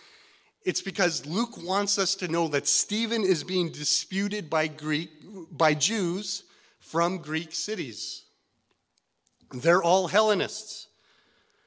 It's 0.62 0.82
because 0.82 1.24
Luke 1.24 1.56
wants 1.64 1.98
us 1.98 2.14
to 2.16 2.28
know 2.28 2.46
that 2.48 2.68
Stephen 2.68 3.24
is 3.24 3.42
being 3.42 3.70
disputed 3.70 4.50
by 4.50 4.66
Greek 4.66 5.08
by 5.56 5.72
Jews 5.72 6.44
from 6.80 7.16
Greek 7.16 7.54
cities. 7.54 8.24
They're 9.54 9.82
all 9.82 10.06
Hellenists. 10.06 10.88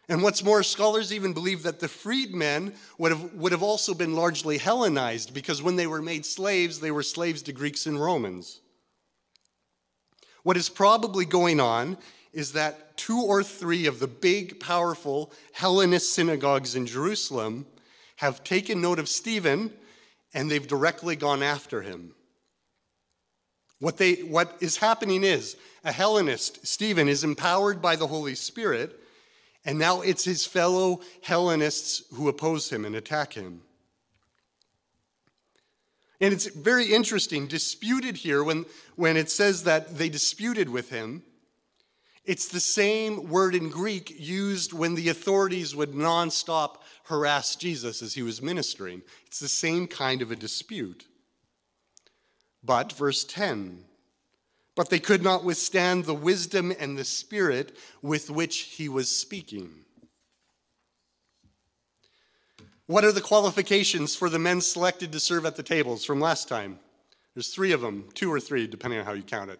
And 0.07 0.21
what's 0.21 0.43
more, 0.43 0.61
scholars 0.61 1.11
even 1.11 1.33
believe 1.33 1.63
that 1.63 1.79
the 1.79 1.87
freedmen 1.87 2.75
would 2.99 3.13
have, 3.13 3.33
would 3.33 3.51
have 3.51 3.63
also 3.63 3.95
been 3.95 4.15
largely 4.15 4.59
Hellenized 4.59 5.33
because 5.33 5.63
when 5.63 5.75
they 5.75 5.87
were 5.87 6.03
made 6.03 6.23
slaves, 6.23 6.79
they 6.79 6.91
were 6.91 7.01
slaves 7.01 7.41
to 7.41 7.51
Greeks 7.51 7.87
and 7.87 7.99
Romans. 7.99 8.61
What 10.43 10.55
is 10.55 10.69
probably 10.69 11.25
going 11.25 11.59
on 11.59 11.97
is 12.33 12.53
that 12.53 12.97
two 12.97 13.21
or 13.21 13.43
three 13.43 13.85
of 13.85 13.99
the 13.99 14.07
big, 14.07 14.59
powerful 14.59 15.31
Hellenist 15.53 16.13
synagogues 16.13 16.75
in 16.75 16.85
Jerusalem 16.85 17.65
have 18.17 18.43
taken 18.43 18.81
note 18.81 18.99
of 18.99 19.07
Stephen 19.07 19.71
and 20.33 20.49
they've 20.49 20.67
directly 20.67 21.15
gone 21.15 21.43
after 21.43 21.81
him. 21.81 22.15
What, 23.79 23.97
they, 23.97 24.15
what 24.15 24.55
is 24.61 24.77
happening 24.77 25.23
is 25.23 25.57
a 25.83 25.91
Hellenist, 25.91 26.65
Stephen, 26.65 27.07
is 27.07 27.23
empowered 27.23 27.81
by 27.81 27.95
the 27.95 28.07
Holy 28.07 28.33
Spirit, 28.33 28.97
and 29.65 29.77
now 29.77 30.01
it's 30.01 30.23
his 30.23 30.45
fellow 30.45 31.01
Hellenists 31.21 32.03
who 32.13 32.29
oppose 32.29 32.71
him 32.71 32.85
and 32.85 32.95
attack 32.95 33.33
him. 33.33 33.61
And 36.21 36.33
it's 36.33 36.47
very 36.47 36.93
interesting, 36.93 37.47
disputed 37.47 38.15
here, 38.15 38.43
when, 38.43 38.65
when 38.95 39.17
it 39.17 39.29
says 39.29 39.65
that 39.65 39.97
they 39.97 40.07
disputed 40.07 40.69
with 40.69 40.89
him, 40.89 41.21
it's 42.25 42.47
the 42.47 42.59
same 42.59 43.29
word 43.29 43.53
in 43.53 43.69
Greek 43.69 44.15
used 44.17 44.71
when 44.71 44.95
the 44.95 45.09
authorities 45.09 45.75
would 45.75 45.91
nonstop 45.91 46.77
harass 47.05 47.55
Jesus 47.55 48.01
as 48.01 48.13
he 48.13 48.23
was 48.23 48.41
ministering. 48.41 49.01
It's 49.27 49.39
the 49.39 49.49
same 49.49 49.87
kind 49.87 50.21
of 50.21 50.31
a 50.31 50.35
dispute. 50.35 51.05
But, 52.63 52.93
verse 52.93 53.25
10, 53.25 53.83
but 54.75 54.89
they 54.89 54.99
could 54.99 55.21
not 55.21 55.43
withstand 55.43 56.05
the 56.05 56.13
wisdom 56.13 56.73
and 56.79 56.97
the 56.97 57.03
spirit 57.03 57.77
with 58.01 58.29
which 58.29 58.59
he 58.59 58.87
was 58.87 59.13
speaking. 59.13 59.83
What 62.85 63.03
are 63.03 63.11
the 63.11 63.21
qualifications 63.21 64.15
for 64.15 64.29
the 64.29 64.39
men 64.39 64.61
selected 64.61 65.11
to 65.11 65.19
serve 65.19 65.45
at 65.45 65.55
the 65.55 65.63
tables 65.63 66.05
from 66.05 66.21
last 66.21 66.47
time? 66.47 66.79
There's 67.33 67.53
three 67.53 67.71
of 67.71 67.81
them, 67.81 68.09
two 68.13 68.31
or 68.31 68.39
three, 68.39 68.67
depending 68.67 68.99
on 68.99 69.05
how 69.05 69.13
you 69.13 69.23
count 69.23 69.49
it. 69.49 69.59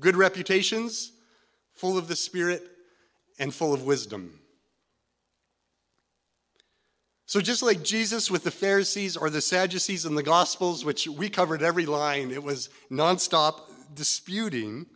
Good 0.00 0.16
reputations, 0.16 1.12
full 1.78 1.96
of 1.96 2.08
the 2.08 2.16
Spirit, 2.16 2.62
and 3.38 3.54
full 3.54 3.72
of 3.72 3.84
wisdom. 3.84 4.40
So, 7.26 7.40
just 7.40 7.62
like 7.62 7.82
Jesus 7.82 8.30
with 8.30 8.42
the 8.42 8.50
Pharisees 8.50 9.16
or 9.16 9.30
the 9.30 9.40
Sadducees 9.40 10.04
in 10.06 10.14
the 10.14 10.22
Gospels, 10.22 10.84
which 10.84 11.06
we 11.06 11.28
covered 11.28 11.62
every 11.62 11.86
line, 11.86 12.30
it 12.30 12.42
was 12.42 12.70
nonstop 12.90 13.60
disputing, 13.94 14.86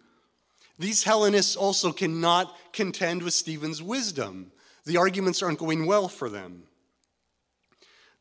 these 0.79 1.05
Hellenists 1.05 1.57
also 1.57 1.93
cannot 1.93 2.57
contend 2.73 3.23
with 3.23 3.35
Stephen's 3.35 3.83
wisdom. 3.83 4.51
The 4.87 4.97
arguments 4.97 5.43
aren't 5.43 5.59
going 5.59 5.87
well 5.87 6.09
for 6.09 6.29
them. 6.29 6.65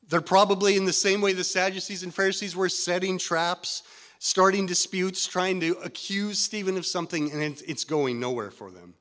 They're 0.09 0.21
probably 0.21 0.75
in 0.75 0.85
the 0.85 0.93
same 0.93 1.21
way 1.21 1.31
the 1.31 1.43
Sadducees 1.43 2.03
and 2.03 2.13
Pharisees 2.13 2.55
were 2.55 2.67
setting 2.69 3.17
traps, 3.17 3.81
starting 4.23 4.67
disputes, 4.67 5.25
trying 5.25 5.59
to 5.59 5.71
accuse 5.83 6.37
Stephen 6.37 6.77
of 6.77 6.85
something, 6.85 7.31
and 7.31 7.41
it's 7.41 7.83
going 7.83 8.19
nowhere 8.19 8.51
for 8.51 8.69
them. 8.69 8.93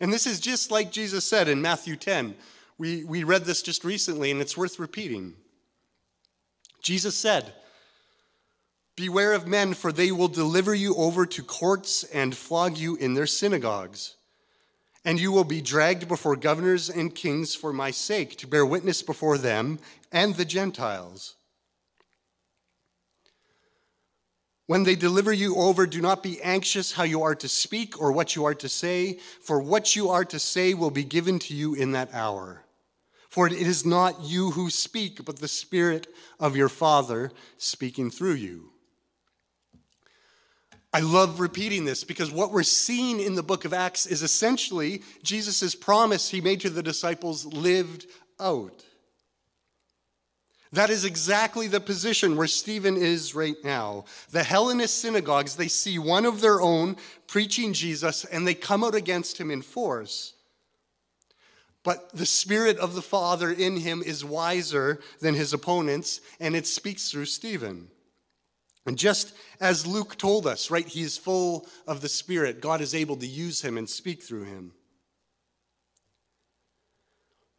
And 0.00 0.12
this 0.12 0.26
is 0.26 0.40
just 0.40 0.72
like 0.72 0.90
Jesus 0.90 1.24
said 1.24 1.46
in 1.46 1.62
Matthew 1.62 1.94
10 1.94 2.34
we, 2.78 3.04
we 3.04 3.22
read 3.22 3.44
this 3.44 3.62
just 3.62 3.84
recently, 3.84 4.32
and 4.32 4.40
it's 4.40 4.56
worth 4.56 4.80
repeating. 4.80 5.34
Jesus 6.80 7.16
said, 7.16 7.52
Beware 8.96 9.34
of 9.34 9.46
men, 9.46 9.72
for 9.72 9.92
they 9.92 10.10
will 10.10 10.26
deliver 10.26 10.74
you 10.74 10.96
over 10.96 11.24
to 11.24 11.42
courts 11.44 12.02
and 12.02 12.36
flog 12.36 12.76
you 12.76 12.96
in 12.96 13.14
their 13.14 13.28
synagogues. 13.28 14.16
And 15.04 15.20
you 15.20 15.30
will 15.30 15.44
be 15.44 15.60
dragged 15.60 16.08
before 16.08 16.34
governors 16.34 16.90
and 16.90 17.14
kings 17.14 17.54
for 17.54 17.72
my 17.72 17.92
sake, 17.92 18.36
to 18.38 18.48
bear 18.48 18.66
witness 18.66 19.00
before 19.00 19.38
them 19.38 19.78
and 20.10 20.34
the 20.34 20.44
Gentiles. 20.44 21.36
When 24.72 24.84
they 24.84 24.96
deliver 24.96 25.34
you 25.34 25.56
over, 25.56 25.86
do 25.86 26.00
not 26.00 26.22
be 26.22 26.40
anxious 26.40 26.92
how 26.92 27.02
you 27.02 27.22
are 27.24 27.34
to 27.34 27.46
speak 27.46 28.00
or 28.00 28.10
what 28.10 28.34
you 28.34 28.46
are 28.46 28.54
to 28.54 28.70
say, 28.70 29.18
for 29.42 29.60
what 29.60 29.94
you 29.94 30.08
are 30.08 30.24
to 30.24 30.38
say 30.38 30.72
will 30.72 30.90
be 30.90 31.04
given 31.04 31.38
to 31.40 31.54
you 31.54 31.74
in 31.74 31.92
that 31.92 32.14
hour. 32.14 32.64
For 33.28 33.46
it 33.46 33.52
is 33.52 33.84
not 33.84 34.24
you 34.24 34.52
who 34.52 34.70
speak, 34.70 35.26
but 35.26 35.40
the 35.40 35.46
Spirit 35.46 36.06
of 36.40 36.56
your 36.56 36.70
Father 36.70 37.32
speaking 37.58 38.10
through 38.10 38.36
you. 38.36 38.70
I 40.90 41.00
love 41.00 41.38
repeating 41.38 41.84
this 41.84 42.02
because 42.02 42.32
what 42.32 42.50
we're 42.50 42.62
seeing 42.62 43.20
in 43.20 43.34
the 43.34 43.42
book 43.42 43.66
of 43.66 43.74
Acts 43.74 44.06
is 44.06 44.22
essentially 44.22 45.02
Jesus' 45.22 45.74
promise 45.74 46.30
he 46.30 46.40
made 46.40 46.62
to 46.62 46.70
the 46.70 46.82
disciples 46.82 47.44
lived 47.44 48.06
out. 48.40 48.82
That 50.72 50.88
is 50.88 51.04
exactly 51.04 51.66
the 51.66 51.80
position 51.80 52.34
where 52.34 52.46
Stephen 52.46 52.96
is 52.96 53.34
right 53.34 53.56
now. 53.62 54.06
The 54.30 54.42
Hellenist 54.42 54.98
synagogues, 54.98 55.54
they 55.54 55.68
see 55.68 55.98
one 55.98 56.24
of 56.24 56.40
their 56.40 56.62
own 56.62 56.96
preaching 57.26 57.74
Jesus 57.74 58.24
and 58.24 58.46
they 58.46 58.54
come 58.54 58.82
out 58.82 58.94
against 58.94 59.38
him 59.38 59.50
in 59.50 59.60
force. 59.60 60.32
But 61.84 62.12
the 62.14 62.26
Spirit 62.26 62.78
of 62.78 62.94
the 62.94 63.02
Father 63.02 63.50
in 63.50 63.76
him 63.76 64.02
is 64.02 64.24
wiser 64.24 65.00
than 65.20 65.34
his 65.34 65.52
opponents, 65.52 66.20
and 66.38 66.54
it 66.54 66.66
speaks 66.66 67.10
through 67.10 67.24
Stephen. 67.24 67.88
And 68.86 68.96
just 68.96 69.34
as 69.60 69.86
Luke 69.86 70.16
told 70.16 70.46
us, 70.46 70.70
right, 70.70 70.86
he 70.86 71.02
is 71.02 71.18
full 71.18 71.66
of 71.86 72.00
the 72.00 72.08
Spirit, 72.08 72.60
God 72.60 72.80
is 72.80 72.94
able 72.94 73.16
to 73.16 73.26
use 73.26 73.62
him 73.62 73.76
and 73.76 73.90
speak 73.90 74.22
through 74.22 74.44
him. 74.44 74.72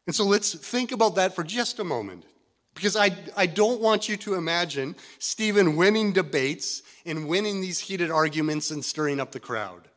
And 0.08 0.16
so 0.16 0.26
let's 0.26 0.54
think 0.54 0.92
about 0.92 1.16
that 1.16 1.36
for 1.36 1.44
just 1.44 1.80
a 1.80 1.84
moment. 1.84 2.26
Because 2.74 2.96
I, 2.96 3.16
I 3.38 3.46
don't 3.46 3.82
want 3.82 4.10
you 4.10 4.18
to 4.18 4.34
imagine 4.36 4.96
Stephen 5.20 5.76
winning 5.76 6.12
debates 6.12 6.82
and 7.06 7.28
winning 7.28 7.62
these 7.62 7.80
heated 7.80 8.10
arguments 8.10 8.72
and 8.72 8.84
stirring 8.84 9.20
up 9.20 9.32
the 9.32 9.40
crowd. 9.40 9.88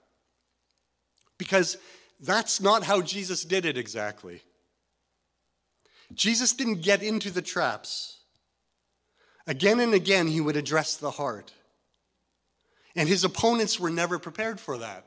Because 1.38 1.78
that's 2.21 2.61
not 2.61 2.85
how 2.85 3.00
Jesus 3.00 3.45
did 3.45 3.64
it 3.64 3.76
exactly. 3.76 4.42
Jesus 6.14 6.52
didn't 6.52 6.83
get 6.83 7.02
into 7.02 7.30
the 7.30 7.42
traps. 7.42 8.18
Again 9.47 9.80
and 9.80 9.95
again, 9.95 10.26
he 10.26 10.40
would 10.40 10.56
address 10.56 10.97
the 10.97 11.12
heart. 11.12 11.52
And 12.95 13.09
his 13.09 13.25
opponents 13.25 13.78
were 13.78 13.90
never 13.90 14.18
prepared 14.18 14.59
for 14.59 14.78
that. 14.78 15.04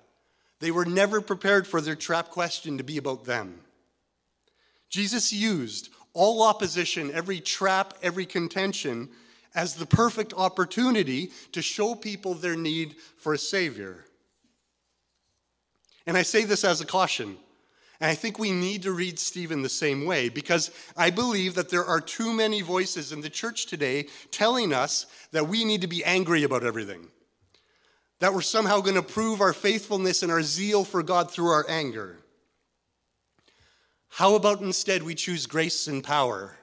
They 0.59 0.71
were 0.71 0.85
never 0.85 1.21
prepared 1.21 1.67
for 1.67 1.81
their 1.81 1.95
trap 1.95 2.29
question 2.29 2.77
to 2.77 2.83
be 2.83 2.97
about 2.97 3.25
them. 3.25 3.61
Jesus 4.89 5.31
used 5.31 5.89
all 6.13 6.43
opposition, 6.43 7.11
every 7.13 7.39
trap, 7.39 7.93
every 8.01 8.25
contention 8.25 9.09
as 9.55 9.75
the 9.75 9.85
perfect 9.85 10.33
opportunity 10.33 11.31
to 11.51 11.61
show 11.61 11.95
people 11.95 12.33
their 12.33 12.55
need 12.55 12.95
for 13.17 13.33
a 13.33 13.37
Savior. 13.37 14.05
And 16.05 16.17
I 16.17 16.21
say 16.23 16.43
this 16.43 16.63
as 16.63 16.81
a 16.81 16.85
caution. 16.85 17.37
And 18.01 18.09
I 18.09 18.15
think 18.15 18.39
we 18.39 18.51
need 18.51 18.83
to 18.83 18.93
read 18.93 19.19
Stephen 19.19 19.61
the 19.61 19.69
same 19.69 20.05
way 20.05 20.29
because 20.29 20.71
I 20.95 21.09
believe 21.09 21.55
that 21.55 21.69
there 21.69 21.85
are 21.85 21.99
too 21.99 22.33
many 22.33 22.61
voices 22.61 23.11
in 23.11 23.21
the 23.21 23.29
church 23.29 23.65
today 23.65 24.07
telling 24.31 24.73
us 24.73 25.05
that 25.31 25.49
we 25.49 25.65
need 25.65 25.81
to 25.81 25.87
be 25.87 26.03
angry 26.05 26.43
about 26.43 26.63
everything, 26.63 27.07
that 28.19 28.33
we're 28.33 28.41
somehow 28.41 28.79
going 28.79 28.95
to 28.95 29.01
prove 29.01 29.41
our 29.41 29.51
faithfulness 29.51 30.23
and 30.23 30.31
our 30.31 30.41
zeal 30.41 30.85
for 30.85 31.03
God 31.03 31.29
through 31.29 31.49
our 31.49 31.65
anger. 31.67 32.17
How 34.09 34.35
about 34.35 34.61
instead 34.61 35.03
we 35.03 35.15
choose 35.15 35.45
grace 35.45 35.87
and 35.87 36.03
power, 36.03 36.57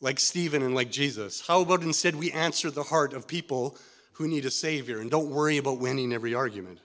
like 0.00 0.18
Stephen 0.18 0.62
and 0.62 0.74
like 0.74 0.90
Jesus? 0.90 1.46
How 1.46 1.60
about 1.60 1.82
instead 1.82 2.16
we 2.16 2.32
answer 2.32 2.70
the 2.70 2.82
heart 2.82 3.12
of 3.12 3.26
people 3.26 3.76
who 4.12 4.26
need 4.26 4.44
a 4.44 4.50
Savior 4.50 5.00
and 5.00 5.10
don't 5.10 5.30
worry 5.30 5.58
about 5.58 5.78
winning 5.78 6.12
every 6.12 6.34
argument? 6.34 6.80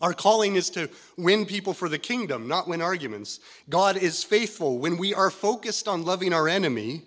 Our 0.00 0.12
calling 0.12 0.56
is 0.56 0.70
to 0.70 0.90
win 1.16 1.46
people 1.46 1.72
for 1.72 1.88
the 1.88 1.98
kingdom, 1.98 2.48
not 2.48 2.68
win 2.68 2.82
arguments. 2.82 3.40
God 3.68 3.96
is 3.96 4.24
faithful. 4.24 4.78
When 4.78 4.96
we 4.96 5.14
are 5.14 5.30
focused 5.30 5.88
on 5.88 6.04
loving 6.04 6.32
our 6.32 6.48
enemy, 6.48 7.02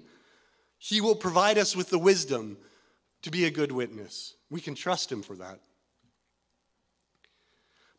He 0.79 1.01
will 1.01 1.15
provide 1.15 1.57
us 1.57 1.75
with 1.75 1.89
the 1.89 1.99
wisdom 1.99 2.57
to 3.21 3.29
be 3.29 3.45
a 3.45 3.51
good 3.51 3.71
witness. 3.71 4.35
We 4.49 4.61
can 4.61 4.73
trust 4.73 5.11
Him 5.11 5.21
for 5.21 5.35
that. 5.35 5.59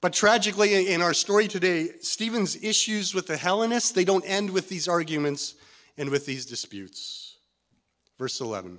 But 0.01 0.13
tragically, 0.13 0.93
in 0.93 1.03
our 1.03 1.15
story 1.15 1.49
today, 1.49 1.89
Stephen's 2.01 2.63
issues 2.63 3.15
with 3.15 3.27
the 3.27 3.37
Hellenists, 3.37 3.91
they 3.91 4.05
don't 4.05 4.25
end 4.25 4.51
with 4.51 4.69
these 4.69 4.87
arguments 4.87 5.55
and 5.97 6.11
with 6.11 6.25
these 6.25 6.47
disputes. 6.47 7.37
Verse 8.17 8.41
11. 8.41 8.79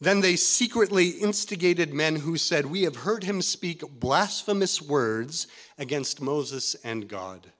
Then 0.00 0.20
they 0.20 0.36
secretly 0.36 1.08
instigated 1.08 1.94
men 1.94 2.16
who 2.16 2.36
said, 2.36 2.66
We 2.66 2.82
have 2.82 2.96
heard 2.96 3.24
him 3.24 3.42
speak 3.42 3.80
blasphemous 3.98 4.80
words 4.80 5.48
against 5.78 6.20
Moses 6.20 6.76
and 6.84 7.08
God. 7.08 7.50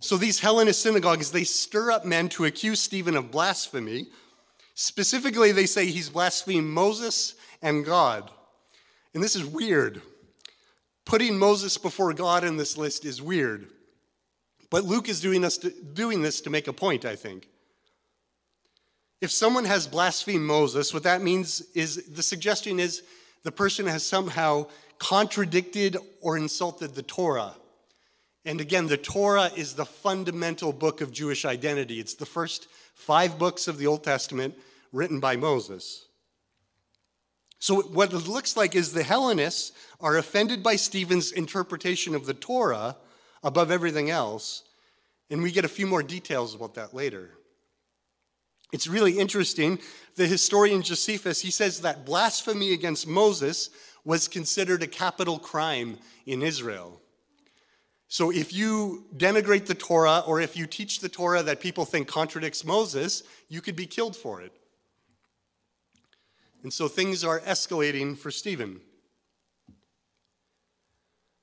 So 0.00 0.16
these 0.16 0.40
Hellenist 0.40 0.82
synagogues, 0.82 1.30
they 1.30 1.44
stir 1.44 1.92
up 1.92 2.04
men 2.04 2.28
to 2.30 2.46
accuse 2.46 2.80
Stephen 2.80 3.16
of 3.16 3.30
blasphemy. 3.30 4.06
Specifically, 4.74 5.52
they 5.52 5.66
say 5.66 5.86
he's 5.86 6.10
blasphemed 6.10 6.66
Moses 6.66 7.34
and 7.64 7.84
God. 7.84 8.30
And 9.14 9.22
this 9.24 9.34
is 9.34 9.44
weird. 9.44 10.02
Putting 11.04 11.38
Moses 11.38 11.76
before 11.78 12.12
God 12.12 12.44
in 12.44 12.56
this 12.56 12.76
list 12.76 13.04
is 13.04 13.20
weird. 13.20 13.68
But 14.70 14.84
Luke 14.84 15.08
is 15.08 15.20
doing, 15.20 15.44
us 15.44 15.58
to, 15.58 15.70
doing 15.70 16.22
this 16.22 16.40
to 16.42 16.50
make 16.50 16.68
a 16.68 16.72
point, 16.72 17.04
I 17.04 17.16
think. 17.16 17.48
If 19.20 19.30
someone 19.30 19.64
has 19.64 19.86
blasphemed 19.86 20.44
Moses, 20.44 20.92
what 20.92 21.04
that 21.04 21.22
means 21.22 21.62
is 21.74 22.04
the 22.08 22.22
suggestion 22.22 22.78
is 22.78 23.02
the 23.42 23.52
person 23.52 23.86
has 23.86 24.04
somehow 24.04 24.66
contradicted 24.98 25.96
or 26.20 26.36
insulted 26.36 26.94
the 26.94 27.02
Torah. 27.02 27.54
And 28.44 28.60
again, 28.60 28.88
the 28.88 28.98
Torah 28.98 29.50
is 29.56 29.74
the 29.74 29.86
fundamental 29.86 30.72
book 30.72 31.00
of 31.00 31.12
Jewish 31.12 31.46
identity. 31.46 31.98
It's 31.98 32.14
the 32.14 32.26
first 32.26 32.68
five 32.94 33.38
books 33.38 33.68
of 33.68 33.78
the 33.78 33.86
Old 33.86 34.04
Testament 34.04 34.54
written 34.92 35.18
by 35.18 35.36
Moses. 35.36 36.06
So, 37.64 37.80
what 37.80 38.12
it 38.12 38.28
looks 38.28 38.58
like 38.58 38.74
is 38.74 38.92
the 38.92 39.02
Hellenists 39.02 39.72
are 39.98 40.18
offended 40.18 40.62
by 40.62 40.76
Stephen's 40.76 41.32
interpretation 41.32 42.14
of 42.14 42.26
the 42.26 42.34
Torah 42.34 42.94
above 43.42 43.70
everything 43.70 44.10
else. 44.10 44.64
And 45.30 45.42
we 45.42 45.50
get 45.50 45.64
a 45.64 45.68
few 45.68 45.86
more 45.86 46.02
details 46.02 46.54
about 46.54 46.74
that 46.74 46.92
later. 46.92 47.30
It's 48.70 48.86
really 48.86 49.18
interesting. 49.18 49.78
The 50.16 50.26
historian 50.26 50.82
Josephus, 50.82 51.40
he 51.40 51.50
says 51.50 51.80
that 51.80 52.04
blasphemy 52.04 52.74
against 52.74 53.06
Moses 53.06 53.70
was 54.04 54.28
considered 54.28 54.82
a 54.82 54.86
capital 54.86 55.38
crime 55.38 55.96
in 56.26 56.42
Israel. 56.42 57.00
So 58.08 58.30
if 58.30 58.52
you 58.52 59.06
denigrate 59.16 59.64
the 59.64 59.74
Torah 59.74 60.22
or 60.26 60.38
if 60.38 60.54
you 60.54 60.66
teach 60.66 61.00
the 61.00 61.08
Torah 61.08 61.42
that 61.42 61.60
people 61.60 61.86
think 61.86 62.08
contradicts 62.08 62.62
Moses, 62.62 63.22
you 63.48 63.62
could 63.62 63.74
be 63.74 63.86
killed 63.86 64.16
for 64.16 64.42
it. 64.42 64.52
And 66.64 66.72
so 66.72 66.88
things 66.88 67.22
are 67.22 67.40
escalating 67.40 68.16
for 68.16 68.30
Stephen. 68.30 68.80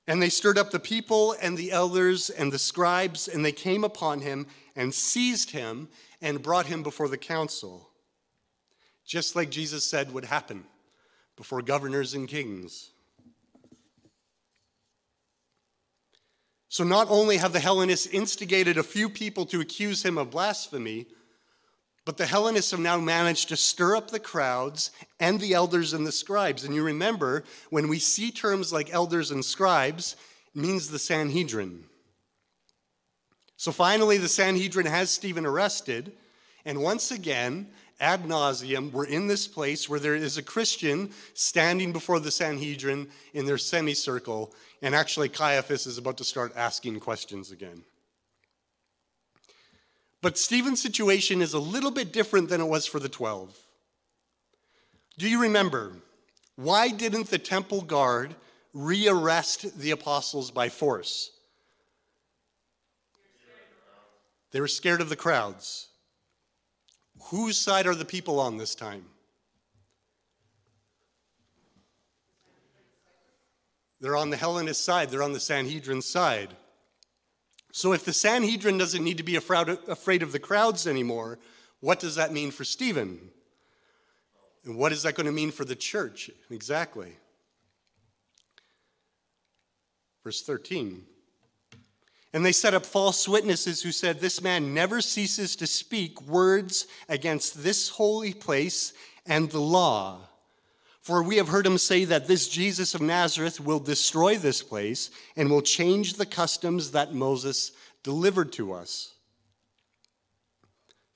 And 0.07 0.19
they 0.21 0.29
stirred 0.29 0.57
up 0.57 0.71
the 0.71 0.79
people 0.79 1.35
and 1.39 1.55
the 1.55 1.71
elders 1.71 2.31
and 2.31 2.51
the 2.51 2.59
scribes, 2.59 3.27
and 3.27 3.45
they 3.45 3.51
came 3.51 3.83
upon 3.83 4.21
him 4.21 4.47
and 4.75 4.93
seized 4.93 5.51
him 5.51 5.87
and 6.21 6.41
brought 6.41 6.65
him 6.65 6.81
before 6.81 7.07
the 7.07 7.19
council, 7.19 7.91
just 9.05 9.35
like 9.35 9.51
Jesus 9.51 9.85
said 9.85 10.11
would 10.11 10.25
happen 10.25 10.65
before 11.37 11.61
governors 11.61 12.15
and 12.15 12.27
kings. 12.27 12.89
So, 16.67 16.83
not 16.83 17.07
only 17.09 17.37
have 17.37 17.53
the 17.53 17.59
Hellenists 17.59 18.07
instigated 18.07 18.77
a 18.77 18.83
few 18.83 19.09
people 19.09 19.45
to 19.47 19.59
accuse 19.59 20.03
him 20.03 20.17
of 20.17 20.31
blasphemy, 20.31 21.05
but 22.05 22.17
the 22.17 22.25
Hellenists 22.25 22.71
have 22.71 22.79
now 22.79 22.99
managed 22.99 23.49
to 23.49 23.57
stir 23.57 23.95
up 23.95 24.09
the 24.09 24.19
crowds 24.19 24.91
and 25.19 25.39
the 25.39 25.53
elders 25.53 25.93
and 25.93 26.05
the 26.05 26.11
scribes. 26.11 26.63
And 26.63 26.73
you 26.73 26.83
remember, 26.83 27.43
when 27.69 27.87
we 27.87 27.99
see 27.99 28.31
terms 28.31 28.73
like 28.73 28.93
elders 28.93 29.29
and 29.31 29.45
scribes, 29.45 30.15
it 30.55 30.59
means 30.59 30.89
the 30.89 30.99
Sanhedrin. 30.99 31.83
So 33.55 33.71
finally, 33.71 34.17
the 34.17 34.27
Sanhedrin 34.27 34.87
has 34.87 35.11
Stephen 35.11 35.45
arrested. 35.45 36.13
And 36.65 36.81
once 36.81 37.11
again, 37.11 37.67
ad 37.99 38.23
nauseum, 38.23 38.91
we're 38.91 39.05
in 39.05 39.27
this 39.27 39.47
place 39.47 39.87
where 39.87 39.99
there 39.99 40.15
is 40.15 40.39
a 40.39 40.43
Christian 40.43 41.11
standing 41.35 41.93
before 41.93 42.19
the 42.19 42.31
Sanhedrin 42.31 43.07
in 43.35 43.45
their 43.45 43.59
semicircle. 43.59 44.51
And 44.81 44.95
actually, 44.95 45.29
Caiaphas 45.29 45.85
is 45.85 45.99
about 45.99 46.17
to 46.17 46.23
start 46.23 46.53
asking 46.55 46.99
questions 46.99 47.51
again. 47.51 47.83
But 50.21 50.37
Stephen's 50.37 50.81
situation 50.81 51.41
is 51.41 51.53
a 51.53 51.59
little 51.59 51.91
bit 51.91 52.13
different 52.13 52.49
than 52.49 52.61
it 52.61 52.67
was 52.67 52.85
for 52.85 52.99
the 52.99 53.09
12. 53.09 53.57
Do 55.17 55.29
you 55.29 55.41
remember? 55.41 55.93
Why 56.55 56.89
didn't 56.89 57.29
the 57.29 57.39
temple 57.39 57.81
guard 57.81 58.35
rearrest 58.73 59.79
the 59.79 59.91
apostles 59.91 60.51
by 60.51 60.69
force? 60.69 61.31
They 64.51 64.59
were 64.59 64.67
scared 64.67 65.01
of 65.01 65.09
the 65.09 65.15
crowds. 65.15 65.87
Whose 67.29 67.57
side 67.57 67.87
are 67.87 67.95
the 67.95 68.05
people 68.05 68.39
on 68.39 68.57
this 68.57 68.75
time? 68.75 69.05
They're 73.99 74.17
on 74.17 74.31
the 74.31 74.37
Hellenist 74.37 74.83
side, 74.83 75.09
they're 75.09 75.23
on 75.23 75.33
the 75.33 75.39
Sanhedrin 75.39 76.01
side. 76.01 76.55
So 77.71 77.93
if 77.93 78.03
the 78.03 78.13
Sanhedrin 78.13 78.77
doesn't 78.77 79.03
need 79.03 79.17
to 79.17 79.23
be 79.23 79.35
afraid 79.35 80.23
of 80.23 80.31
the 80.31 80.39
crowds 80.39 80.87
anymore, 80.87 81.39
what 81.79 81.99
does 81.99 82.15
that 82.15 82.33
mean 82.33 82.51
for 82.51 82.63
Stephen? 82.63 83.29
And 84.65 84.77
what 84.77 84.91
is 84.91 85.03
that 85.03 85.15
going 85.15 85.25
to 85.25 85.31
mean 85.31 85.51
for 85.51 85.65
the 85.65 85.75
church? 85.75 86.29
Exactly. 86.49 87.15
Verse 90.23 90.41
13. 90.43 91.03
And 92.33 92.45
they 92.45 92.51
set 92.51 92.73
up 92.73 92.85
false 92.85 93.27
witnesses 93.27 93.81
who 93.81 93.91
said, 93.91 94.19
This 94.19 94.41
man 94.41 94.73
never 94.73 95.01
ceases 95.01 95.55
to 95.57 95.67
speak 95.67 96.21
words 96.21 96.87
against 97.09 97.63
this 97.63 97.89
holy 97.89 98.33
place 98.33 98.93
and 99.25 99.49
the 99.49 99.59
law. 99.59 100.29
For 101.01 101.23
we 101.23 101.37
have 101.37 101.47
heard 101.47 101.65
him 101.65 101.79
say 101.79 102.05
that 102.05 102.27
this 102.27 102.47
Jesus 102.47 102.93
of 102.93 103.01
Nazareth 103.01 103.59
will 103.59 103.79
destroy 103.79 104.37
this 104.37 104.61
place 104.61 105.09
and 105.35 105.49
will 105.49 105.63
change 105.63 106.13
the 106.13 106.27
customs 106.27 106.91
that 106.91 107.13
Moses 107.13 107.71
delivered 108.03 108.53
to 108.53 108.73
us. 108.73 109.15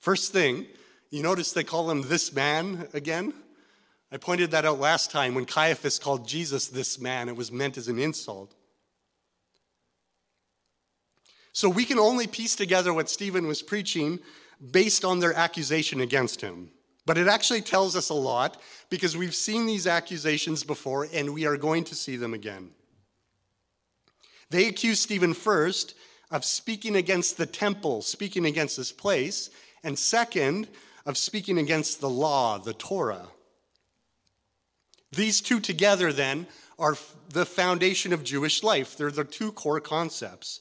First 0.00 0.32
thing, 0.32 0.66
you 1.10 1.22
notice 1.22 1.52
they 1.52 1.64
call 1.64 1.90
him 1.90 2.02
this 2.02 2.32
man 2.32 2.88
again? 2.94 3.32
I 4.10 4.16
pointed 4.18 4.50
that 4.52 4.64
out 4.64 4.80
last 4.80 5.10
time 5.10 5.34
when 5.34 5.46
Caiaphas 5.46 5.98
called 5.98 6.28
Jesus 6.28 6.68
this 6.68 7.00
man, 7.00 7.28
it 7.28 7.36
was 7.36 7.52
meant 7.52 7.76
as 7.76 7.88
an 7.88 7.98
insult. 7.98 8.54
So 11.52 11.68
we 11.68 11.84
can 11.84 11.98
only 11.98 12.26
piece 12.26 12.54
together 12.54 12.92
what 12.92 13.08
Stephen 13.08 13.46
was 13.46 13.62
preaching 13.62 14.18
based 14.70 15.04
on 15.04 15.20
their 15.20 15.32
accusation 15.32 16.00
against 16.00 16.40
him. 16.40 16.70
But 17.06 17.18
it 17.18 17.28
actually 17.28 17.62
tells 17.62 17.94
us 17.94 18.10
a 18.10 18.14
lot 18.14 18.60
because 18.90 19.16
we've 19.16 19.34
seen 19.34 19.64
these 19.64 19.86
accusations 19.86 20.64
before 20.64 21.08
and 21.12 21.32
we 21.32 21.46
are 21.46 21.56
going 21.56 21.84
to 21.84 21.94
see 21.94 22.16
them 22.16 22.34
again. 22.34 22.70
They 24.50 24.66
accuse 24.66 25.00
Stephen 25.00 25.32
first 25.32 25.94
of 26.30 26.44
speaking 26.44 26.96
against 26.96 27.36
the 27.36 27.46
temple, 27.46 28.02
speaking 28.02 28.44
against 28.44 28.76
this 28.76 28.92
place, 28.92 29.50
and 29.84 29.96
second, 29.96 30.68
of 31.04 31.16
speaking 31.16 31.58
against 31.58 32.00
the 32.00 32.10
law, 32.10 32.58
the 32.58 32.74
Torah. 32.74 33.28
These 35.12 35.40
two 35.40 35.60
together, 35.60 36.12
then, 36.12 36.48
are 36.78 36.96
the 37.28 37.46
foundation 37.46 38.12
of 38.12 38.24
Jewish 38.24 38.64
life. 38.64 38.96
They're 38.96 39.10
the 39.12 39.24
two 39.24 39.52
core 39.52 39.80
concepts 39.80 40.60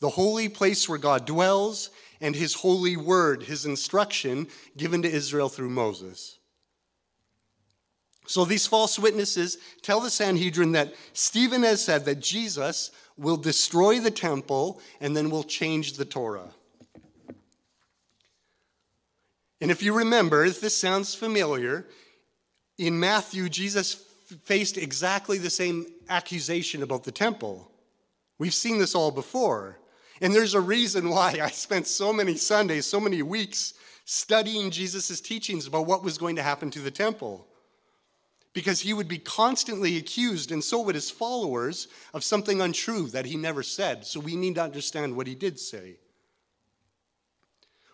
the 0.00 0.08
holy 0.08 0.48
place 0.48 0.88
where 0.88 0.98
God 0.98 1.26
dwells, 1.26 1.90
and 2.22 2.34
his 2.34 2.54
holy 2.54 2.96
word, 2.96 3.42
his 3.42 3.66
instruction 3.66 4.46
given 4.76 5.02
to 5.02 5.10
Israel 5.10 5.50
through 5.50 5.68
Moses. 5.68 6.38
So 8.26 8.44
these 8.44 8.66
false 8.66 8.98
witnesses 8.98 9.58
tell 9.82 10.00
the 10.00 10.08
Sanhedrin 10.08 10.72
that 10.72 10.94
Stephen 11.12 11.64
has 11.64 11.84
said 11.84 12.04
that 12.04 12.20
Jesus 12.20 12.92
will 13.18 13.36
destroy 13.36 13.98
the 13.98 14.12
temple 14.12 14.80
and 15.00 15.16
then 15.16 15.28
will 15.28 15.42
change 15.42 15.94
the 15.94 16.04
Torah. 16.04 16.54
And 19.60 19.70
if 19.70 19.82
you 19.82 19.92
remember, 19.92 20.44
if 20.44 20.60
this 20.60 20.76
sounds 20.76 21.14
familiar, 21.14 21.86
in 22.78 22.98
Matthew, 22.98 23.48
Jesus 23.48 23.94
faced 24.44 24.78
exactly 24.78 25.38
the 25.38 25.50
same 25.50 25.86
accusation 26.08 26.82
about 26.82 27.04
the 27.04 27.12
temple. 27.12 27.70
We've 28.38 28.54
seen 28.54 28.78
this 28.78 28.94
all 28.94 29.10
before. 29.10 29.78
And 30.22 30.32
there's 30.32 30.54
a 30.54 30.60
reason 30.60 31.10
why 31.10 31.40
I 31.42 31.50
spent 31.50 31.86
so 31.88 32.12
many 32.12 32.36
Sundays, 32.36 32.86
so 32.86 33.00
many 33.00 33.22
weeks 33.22 33.74
studying 34.04 34.70
Jesus' 34.70 35.20
teachings 35.20 35.66
about 35.66 35.86
what 35.86 36.04
was 36.04 36.16
going 36.16 36.36
to 36.36 36.42
happen 36.42 36.70
to 36.70 36.78
the 36.78 36.92
temple. 36.92 37.46
Because 38.52 38.80
he 38.80 38.94
would 38.94 39.08
be 39.08 39.18
constantly 39.18 39.96
accused, 39.96 40.52
and 40.52 40.62
so 40.62 40.80
would 40.82 40.94
his 40.94 41.10
followers, 41.10 41.88
of 42.14 42.22
something 42.22 42.60
untrue 42.60 43.08
that 43.08 43.26
he 43.26 43.36
never 43.36 43.64
said. 43.64 44.06
So 44.06 44.20
we 44.20 44.36
need 44.36 44.54
to 44.54 44.62
understand 44.62 45.16
what 45.16 45.26
he 45.26 45.34
did 45.34 45.58
say. 45.58 45.96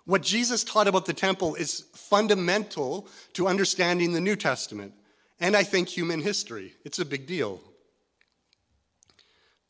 What 0.05 0.23
Jesus 0.23 0.65
taught 0.65 0.89
about 0.89 1.07
the 1.07 1.15
temple 1.15 1.55
is 1.55 1.87
fundamental 1.95 3.09
to 3.35 3.49
understanding 3.49 4.13
the 4.13 4.21
New 4.21 4.37
Testament 4.37 4.93
and 5.41 5.57
I 5.57 5.63
think 5.63 5.89
human 5.89 6.21
history. 6.21 6.75
It's 6.85 6.99
a 6.99 7.05
big 7.05 7.27
deal. 7.27 7.63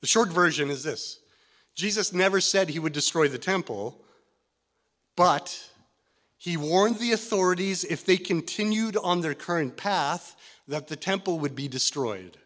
The 0.00 0.06
short 0.06 0.30
version 0.30 0.70
is 0.70 0.82
this 0.82 1.20
Jesus 1.78 2.12
never 2.12 2.40
said 2.40 2.68
he 2.68 2.80
would 2.80 2.92
destroy 2.92 3.28
the 3.28 3.38
temple, 3.38 4.02
but 5.14 5.70
he 6.36 6.56
warned 6.56 6.98
the 6.98 7.12
authorities 7.12 7.84
if 7.84 8.04
they 8.04 8.16
continued 8.16 8.96
on 8.96 9.20
their 9.20 9.32
current 9.32 9.76
path 9.76 10.34
that 10.66 10.88
the 10.88 10.96
temple 10.96 11.38
would 11.38 11.54
be 11.54 11.68
destroyed. 11.68 12.36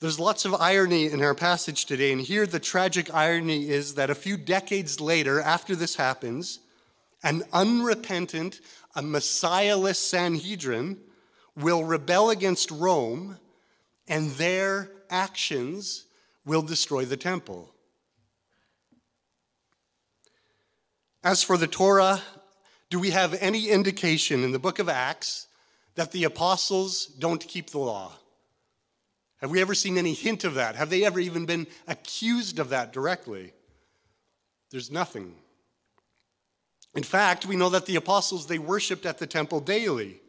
There's 0.00 0.18
lots 0.18 0.44
of 0.44 0.52
irony 0.54 1.06
in 1.06 1.22
our 1.22 1.36
passage 1.36 1.84
today, 1.84 2.10
and 2.10 2.20
here 2.20 2.44
the 2.44 2.58
tragic 2.58 3.14
irony 3.14 3.68
is 3.68 3.94
that 3.94 4.10
a 4.10 4.14
few 4.16 4.36
decades 4.36 5.00
later, 5.00 5.40
after 5.40 5.76
this 5.76 5.94
happens, 5.94 6.58
an 7.22 7.44
unrepentant, 7.52 8.60
a 8.96 9.00
messiahless 9.00 9.94
Sanhedrin 9.94 10.98
will 11.56 11.84
rebel 11.84 12.30
against 12.30 12.72
Rome, 12.72 13.38
and 14.08 14.32
their 14.32 14.90
actions 15.08 16.03
will 16.44 16.62
destroy 16.62 17.04
the 17.04 17.16
temple. 17.16 17.72
As 21.22 21.42
for 21.42 21.56
the 21.56 21.66
Torah, 21.66 22.22
do 22.90 22.98
we 22.98 23.10
have 23.10 23.34
any 23.40 23.70
indication 23.70 24.44
in 24.44 24.52
the 24.52 24.58
book 24.58 24.78
of 24.78 24.88
Acts 24.88 25.46
that 25.94 26.12
the 26.12 26.24
apostles 26.24 27.06
don't 27.06 27.40
keep 27.40 27.70
the 27.70 27.78
law? 27.78 28.12
Have 29.38 29.50
we 29.50 29.60
ever 29.60 29.74
seen 29.74 29.98
any 29.98 30.12
hint 30.12 30.44
of 30.44 30.54
that? 30.54 30.76
Have 30.76 30.90
they 30.90 31.04
ever 31.04 31.18
even 31.18 31.46
been 31.46 31.66
accused 31.88 32.58
of 32.58 32.68
that 32.70 32.92
directly? 32.92 33.52
There's 34.70 34.90
nothing. 34.90 35.34
In 36.94 37.02
fact, 37.02 37.46
we 37.46 37.56
know 37.56 37.68
that 37.70 37.86
the 37.86 37.96
apostles, 37.96 38.46
they 38.46 38.58
worshiped 38.58 39.06
at 39.06 39.18
the 39.18 39.26
temple 39.26 39.60
daily. 39.60 40.20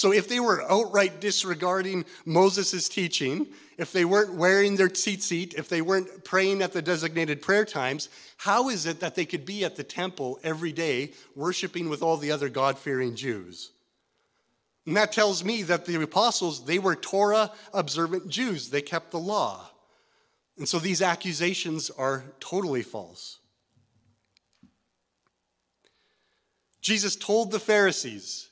So 0.00 0.14
if 0.14 0.28
they 0.28 0.40
were 0.40 0.62
outright 0.72 1.20
disregarding 1.20 2.06
Moses' 2.24 2.88
teaching, 2.88 3.48
if 3.76 3.92
they 3.92 4.06
weren't 4.06 4.32
wearing 4.32 4.76
their 4.76 4.88
tzitzit, 4.88 5.52
if 5.52 5.68
they 5.68 5.82
weren't 5.82 6.24
praying 6.24 6.62
at 6.62 6.72
the 6.72 6.80
designated 6.80 7.42
prayer 7.42 7.66
times, 7.66 8.08
how 8.38 8.70
is 8.70 8.86
it 8.86 9.00
that 9.00 9.14
they 9.14 9.26
could 9.26 9.44
be 9.44 9.62
at 9.62 9.76
the 9.76 9.84
temple 9.84 10.40
every 10.42 10.72
day 10.72 11.12
worshiping 11.36 11.90
with 11.90 12.00
all 12.00 12.16
the 12.16 12.32
other 12.32 12.48
God-fearing 12.48 13.14
Jews? 13.14 13.72
And 14.86 14.96
that 14.96 15.12
tells 15.12 15.44
me 15.44 15.64
that 15.64 15.84
the 15.84 16.02
apostles, 16.02 16.64
they 16.64 16.78
were 16.78 16.96
Torah 16.96 17.52
observant 17.74 18.26
Jews. 18.26 18.70
They 18.70 18.80
kept 18.80 19.10
the 19.10 19.18
law. 19.18 19.68
And 20.56 20.66
so 20.66 20.78
these 20.78 21.02
accusations 21.02 21.90
are 21.90 22.24
totally 22.40 22.82
false. 22.82 23.38
Jesus 26.80 27.16
told 27.16 27.50
the 27.50 27.60
Pharisees 27.60 28.46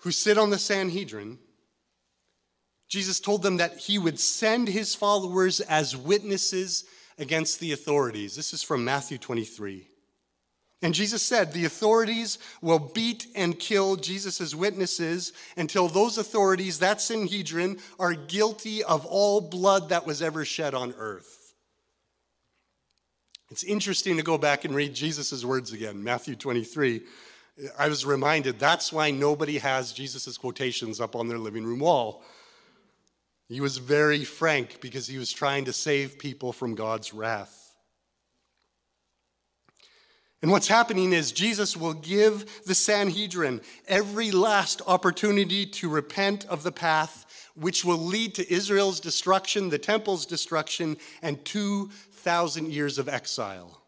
who 0.00 0.10
sit 0.10 0.38
on 0.38 0.50
the 0.50 0.58
Sanhedrin, 0.58 1.38
Jesus 2.88 3.20
told 3.20 3.42
them 3.42 3.58
that 3.58 3.78
he 3.78 3.98
would 3.98 4.18
send 4.18 4.68
his 4.68 4.94
followers 4.94 5.60
as 5.60 5.96
witnesses 5.96 6.84
against 7.18 7.60
the 7.60 7.72
authorities. 7.72 8.34
This 8.34 8.52
is 8.52 8.62
from 8.62 8.84
Matthew 8.84 9.18
23. 9.18 9.86
And 10.82 10.94
Jesus 10.94 11.22
said, 11.22 11.52
The 11.52 11.66
authorities 11.66 12.38
will 12.62 12.78
beat 12.78 13.26
and 13.36 13.58
kill 13.58 13.96
Jesus' 13.96 14.54
witnesses 14.54 15.32
until 15.56 15.88
those 15.88 16.16
authorities, 16.16 16.78
that 16.78 17.00
Sanhedrin, 17.00 17.78
are 17.98 18.14
guilty 18.14 18.82
of 18.82 19.04
all 19.04 19.40
blood 19.42 19.90
that 19.90 20.06
was 20.06 20.22
ever 20.22 20.44
shed 20.44 20.74
on 20.74 20.94
earth. 20.96 21.54
It's 23.50 23.64
interesting 23.64 24.16
to 24.16 24.22
go 24.22 24.38
back 24.38 24.64
and 24.64 24.74
read 24.74 24.94
Jesus' 24.94 25.44
words 25.44 25.72
again, 25.72 26.02
Matthew 26.02 26.34
23. 26.34 27.02
I 27.78 27.88
was 27.88 28.06
reminded 28.06 28.58
that's 28.58 28.92
why 28.92 29.10
nobody 29.10 29.58
has 29.58 29.92
Jesus' 29.92 30.38
quotations 30.38 31.00
up 31.00 31.16
on 31.16 31.28
their 31.28 31.38
living 31.38 31.64
room 31.64 31.80
wall. 31.80 32.22
He 33.48 33.60
was 33.60 33.78
very 33.78 34.24
frank 34.24 34.80
because 34.80 35.06
he 35.06 35.18
was 35.18 35.32
trying 35.32 35.64
to 35.64 35.72
save 35.72 36.18
people 36.18 36.52
from 36.52 36.74
God's 36.74 37.12
wrath. 37.12 37.74
And 40.42 40.50
what's 40.50 40.68
happening 40.68 41.12
is 41.12 41.32
Jesus 41.32 41.76
will 41.76 41.92
give 41.92 42.64
the 42.64 42.74
Sanhedrin 42.74 43.60
every 43.86 44.30
last 44.30 44.80
opportunity 44.86 45.66
to 45.66 45.88
repent 45.88 46.46
of 46.46 46.62
the 46.62 46.72
path 46.72 47.26
which 47.54 47.84
will 47.84 47.98
lead 47.98 48.34
to 48.36 48.52
Israel's 48.52 49.00
destruction, 49.00 49.68
the 49.68 49.78
temple's 49.78 50.24
destruction, 50.24 50.96
and 51.20 51.44
2,000 51.44 52.72
years 52.72 52.98
of 52.98 53.08
exile. 53.08 53.79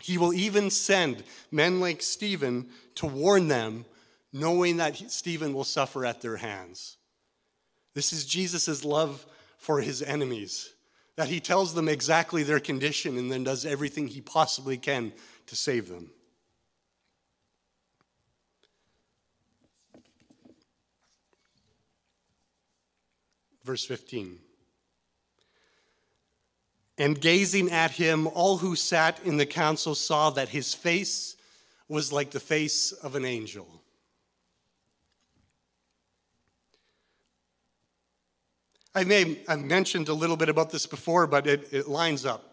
He 0.00 0.18
will 0.18 0.32
even 0.32 0.70
send 0.70 1.24
men 1.50 1.80
like 1.80 2.02
Stephen 2.02 2.68
to 2.96 3.06
warn 3.06 3.48
them, 3.48 3.84
knowing 4.32 4.76
that 4.76 4.96
Stephen 5.10 5.54
will 5.54 5.64
suffer 5.64 6.04
at 6.04 6.20
their 6.20 6.36
hands. 6.36 6.96
This 7.94 8.12
is 8.12 8.24
Jesus' 8.24 8.84
love 8.84 9.26
for 9.58 9.80
his 9.80 10.02
enemies, 10.02 10.72
that 11.16 11.28
he 11.28 11.40
tells 11.40 11.74
them 11.74 11.88
exactly 11.88 12.42
their 12.42 12.60
condition 12.60 13.18
and 13.18 13.30
then 13.30 13.42
does 13.42 13.66
everything 13.66 14.06
he 14.06 14.20
possibly 14.20 14.76
can 14.76 15.12
to 15.46 15.56
save 15.56 15.88
them. 15.88 16.10
Verse 23.64 23.84
15. 23.84 24.38
And 26.98 27.20
gazing 27.20 27.70
at 27.70 27.92
him, 27.92 28.26
all 28.26 28.58
who 28.58 28.74
sat 28.74 29.20
in 29.24 29.36
the 29.36 29.46
council 29.46 29.94
saw 29.94 30.30
that 30.30 30.48
his 30.48 30.74
face 30.74 31.36
was 31.88 32.12
like 32.12 32.32
the 32.32 32.40
face 32.40 32.92
of 32.92 33.14
an 33.14 33.24
angel. 33.24 33.66
I 38.94 39.04
may 39.04 39.38
I've 39.46 39.60
mentioned 39.60 40.08
a 40.08 40.14
little 40.14 40.36
bit 40.36 40.48
about 40.48 40.70
this 40.70 40.86
before, 40.86 41.28
but 41.28 41.46
it, 41.46 41.72
it 41.72 41.88
lines 41.88 42.26
up. 42.26 42.52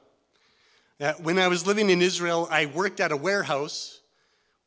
Uh, 1.01 1.13
when 1.13 1.39
I 1.39 1.47
was 1.47 1.65
living 1.65 1.89
in 1.89 2.01
Israel, 2.01 2.47
I 2.51 2.67
worked 2.67 2.99
at 2.99 3.11
a 3.11 3.17
warehouse 3.17 4.01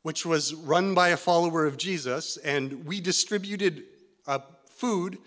which 0.01 0.25
was 0.25 0.53
run 0.53 0.93
by 0.93 1.09
a 1.09 1.17
follower 1.17 1.65
of 1.65 1.77
Jesus, 1.77 2.37
and 2.37 2.85
we 2.85 3.01
distributed 3.01 3.83
uh, 4.27 4.39
food 4.69 5.17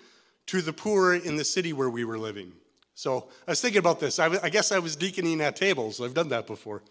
to 0.46 0.62
the 0.62 0.72
poor 0.72 1.14
in 1.14 1.36
the 1.36 1.44
city 1.44 1.72
where 1.72 1.90
we 1.90 2.04
were 2.04 2.18
living. 2.18 2.52
So 2.94 3.28
I 3.46 3.52
was 3.52 3.60
thinking 3.60 3.78
about 3.78 4.00
this. 4.00 4.18
I, 4.18 4.24
w- 4.24 4.40
I 4.42 4.48
guess 4.48 4.72
I 4.72 4.78
was 4.78 4.96
deaconing 4.96 5.40
at 5.40 5.56
tables. 5.56 6.00
I've 6.00 6.14
done 6.14 6.28
that 6.28 6.46
before. 6.46 6.82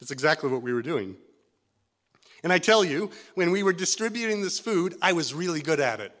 That's 0.00 0.10
exactly 0.10 0.50
what 0.50 0.62
we 0.62 0.72
were 0.72 0.82
doing. 0.82 1.16
And 2.42 2.52
I 2.52 2.58
tell 2.58 2.84
you, 2.84 3.10
when 3.34 3.50
we 3.50 3.62
were 3.62 3.72
distributing 3.72 4.42
this 4.42 4.58
food, 4.58 4.94
I 5.02 5.12
was 5.12 5.34
really 5.34 5.60
good 5.60 5.80
at 5.80 6.00
it. 6.00 6.12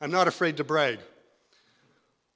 I'm 0.00 0.10
not 0.10 0.26
afraid 0.26 0.56
to 0.56 0.64
brag. 0.64 0.98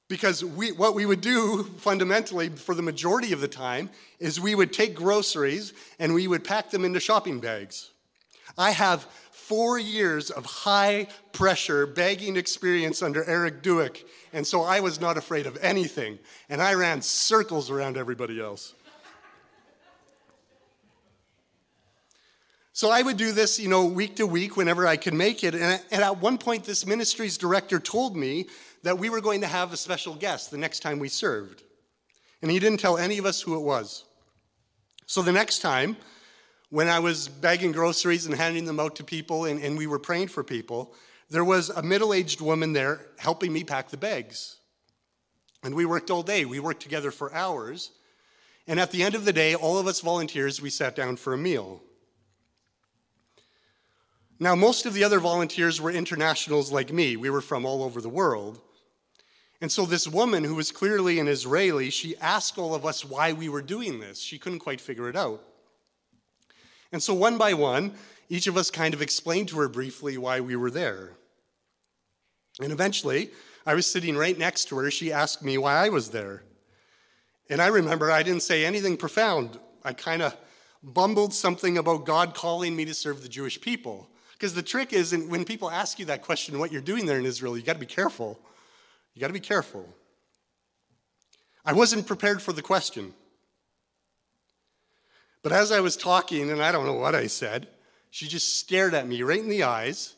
Because 0.07 0.45
we, 0.45 0.71
what 0.71 0.95
we 0.95 1.07
would 1.07 1.23
do 1.23 1.65
fundamentally 1.79 2.51
for 2.51 2.75
the 2.75 2.83
majority 2.83 3.33
of 3.33 3.41
the 3.41 3.49
time 3.49 3.91
is 4.21 4.39
we 4.39 4.55
would 4.55 4.73
take 4.73 4.95
groceries 4.95 5.73
and 5.99 6.15
we 6.15 6.29
would 6.29 6.45
pack 6.45 6.71
them 6.71 6.85
into 6.85 7.01
shopping 7.01 7.41
bags. 7.41 7.91
I 8.57 8.71
have 8.71 9.07
four 9.47 9.79
years 9.79 10.31
of 10.31 10.47
high 10.47 11.07
pressure 11.33 11.87
bagging 11.87 12.37
experience 12.37 13.03
under 13.03 13.25
Eric 13.25 13.63
Duick, 13.63 14.05
and 14.33 14.47
so 14.47 14.63
I 14.63 14.81
was 14.81 15.01
not 15.01 15.19
afraid 15.19 15.47
of 15.47 15.59
anything, 15.61 16.19
and 16.49 16.63
I 16.63 16.75
ran 16.75 17.03
circles 17.03 17.71
around 17.71 17.97
everybody 17.97 18.41
else. 18.41 18.75
So 22.73 22.91
I 22.91 23.03
would 23.03 23.17
do 23.17 23.31
this, 23.31 23.61
you 23.61 23.69
know, 23.69 23.85
week 23.85 24.17
to 24.17 24.27
week 24.27 24.57
whenever 24.57 24.85
I 24.85 24.97
could 24.97 25.15
make 25.15 25.45
it. 25.45 25.55
And 25.55 25.81
at 25.93 26.21
one 26.21 26.39
point, 26.39 26.65
this 26.65 26.85
ministry's 26.85 27.39
director 27.39 27.79
told 27.79 28.17
me 28.17 28.47
that 28.83 28.99
we 28.99 29.11
were 29.11 29.21
going 29.21 29.43
to 29.43 29.47
have 29.47 29.73
a 29.73 29.77
special 29.77 30.15
guest 30.17 30.51
the 30.51 30.59
next 30.59 30.81
time 30.81 30.99
we 30.99 31.09
served. 31.09 31.63
And 32.43 32.51
he 32.51 32.59
didn't 32.59 32.81
tell 32.81 32.99
any 32.99 33.19
of 33.19 33.27
us 33.27 33.41
who 33.41 33.55
it 33.55 33.63
was. 33.63 34.05
So 35.07 35.23
the 35.23 35.31
next 35.31 35.61
time, 35.61 35.97
when 36.75 36.89
I 36.89 36.99
was 36.99 37.29
bagging 37.29 37.71
groceries 37.71 38.27
and 38.27 38.35
handing 38.35 38.65
them 38.65 38.81
out 38.81 38.97
to 38.97 39.05
people 39.05 39.45
and, 39.45 39.63
and 39.63 39.79
we 39.79 39.87
were 39.87 40.01
praying 40.01 40.27
for 40.27 40.43
people, 40.43 40.93
there 41.31 41.45
was 41.45 41.71
a 41.71 41.85
middle 41.85 42.13
aged 42.13 42.41
woman 42.41 42.73
there 42.73 43.07
helping 43.17 43.53
me 43.53 43.63
pack 43.63 43.91
the 43.91 43.97
bags. 43.97 44.57
And 45.63 45.77
we 45.77 45.85
worked 45.85 46.11
all 46.11 46.25
day. 46.25 46.45
We 46.45 46.59
worked 46.59 46.83
together 46.83 47.13
for 47.13 47.33
hours. 47.33 47.93
And 48.67 48.81
at 48.81 48.91
the 48.91 49.05
end 49.05 49.15
of 49.15 49.25
the 49.25 49.33
day, 49.33 49.55
all 49.55 49.79
of 49.79 49.87
us 49.87 50.01
volunteers, 50.01 50.61
we 50.61 50.69
sat 50.69 50.97
down 50.97 51.15
for 51.15 51.33
a 51.33 51.39
meal. 51.39 51.81
Now, 54.41 54.57
most 54.57 54.85
of 54.85 54.95
the 54.95 55.05
other 55.05 55.21
volunteers 55.21 55.81
were 55.81 55.93
internationals 55.93 56.73
like 56.73 56.93
me. 56.93 57.17
We 57.17 57.31
were 57.31 57.41
from 57.41 57.65
all 57.65 57.85
over 57.85 58.01
the 58.01 58.09
world. 58.09 58.61
And 59.61 59.71
so, 59.71 59.87
this 59.87 60.09
woman, 60.09 60.43
who 60.43 60.57
was 60.57 60.73
clearly 60.73 61.21
an 61.21 61.29
Israeli, 61.29 61.91
she 61.91 62.17
asked 62.17 62.59
all 62.59 62.75
of 62.75 62.85
us 62.85 63.05
why 63.05 63.33
we 63.33 63.49
were 63.49 63.63
doing 63.63 64.01
this. 64.01 64.21
She 64.21 64.41
couldn't 64.41 64.59
quite 64.59 64.81
figure 64.81 65.09
it 65.09 65.15
out. 65.15 65.41
And 66.95 67.03
so, 67.03 67.13
one 67.13 67.39
by 67.39 67.55
one, 67.55 67.93
each 68.29 68.47
of 68.47 68.57
us 68.57 68.71
kind 68.71 68.95
of 68.95 69.03
explained 69.03 69.49
to 69.49 69.59
her 69.59 69.69
briefly 69.69 70.17
why 70.17 70.39
we 70.39 70.55
were 70.55 70.71
there. 70.71 71.11
And 72.63 72.71
eventually, 72.71 73.33
I 73.67 73.75
was 73.75 73.85
sitting 73.85 74.17
right 74.17 74.39
next 74.39 74.67
to 74.67 74.79
her. 74.79 74.93
She 74.93 75.13
asked 75.13 75.43
me 75.43 75.59
why 75.59 75.75
I 75.75 75.89
was 75.89 76.11
there. 76.11 76.45
And 77.51 77.61
I 77.61 77.67
remember 77.67 78.13
I 78.13 78.23
didn't 78.23 78.45
say 78.45 78.65
anything 78.65 78.97
profound. 78.97 79.59
I 79.83 79.93
kind 79.93 80.23
of 80.23 80.37
bumbled 80.85 81.35
something 81.35 81.79
about 81.79 82.07
God 82.07 82.33
calling 82.33 82.77
me 82.77 82.85
to 82.85 82.95
serve 82.95 83.23
the 83.23 83.29
Jewish 83.29 83.61
people. 83.61 84.09
Because 84.35 84.55
the 84.55 84.63
trick 84.63 84.93
is, 84.93 85.13
when 85.13 85.45
people 85.45 85.73
ask 85.73 85.99
you 85.99 86.05
that 86.05 86.23
question, 86.23 86.61
what 86.61 86.71
you're 86.71 86.81
doing 86.81 87.07
there 87.07 87.19
in 87.19 87.27
Israel, 87.27 87.59
you 87.59 87.65
got 87.65 87.73
to 87.73 87.81
be 87.81 87.87
careful. 87.87 88.39
You 89.15 89.21
got 89.21 89.27
to 89.27 89.33
be 89.33 89.41
careful. 89.41 89.89
I 91.65 91.73
wasn't 91.73 92.07
prepared 92.07 92.41
for 92.41 92.53
the 92.53 92.63
question. 92.63 93.15
But 95.45 95.53
as 95.53 95.71
I 95.71 95.81
was 95.81 95.95
talking, 95.95 96.51
and 96.51 96.63
I 96.63 96.73
don't 96.73 96.87
know 96.87 96.95
what 96.95 97.15
I 97.15 97.27
said, 97.27 97.69
she 98.11 98.27
just 98.27 98.59
stared 98.59 98.95
at 98.95 99.07
me 99.07 99.23
right 99.23 99.39
in 99.39 99.51
the 99.51 99.65
eyes, 99.65 100.15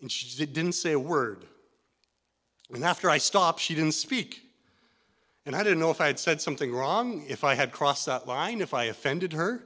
and 0.00 0.10
she 0.10 0.46
didn't 0.46 0.72
say 0.72 0.92
a 0.92 0.98
word. 0.98 1.44
And 2.72 2.82
after 2.82 3.10
I 3.10 3.18
stopped, 3.18 3.60
she 3.60 3.74
didn't 3.74 3.92
speak. 3.92 4.42
And 5.44 5.54
I 5.54 5.62
didn't 5.62 5.78
know 5.78 5.90
if 5.90 6.00
I 6.00 6.06
had 6.06 6.18
said 6.18 6.40
something 6.40 6.72
wrong, 6.72 7.26
if 7.28 7.44
I 7.44 7.54
had 7.54 7.70
crossed 7.70 8.06
that 8.06 8.26
line, 8.26 8.62
if 8.62 8.72
I 8.72 8.84
offended 8.84 9.34
her. 9.34 9.62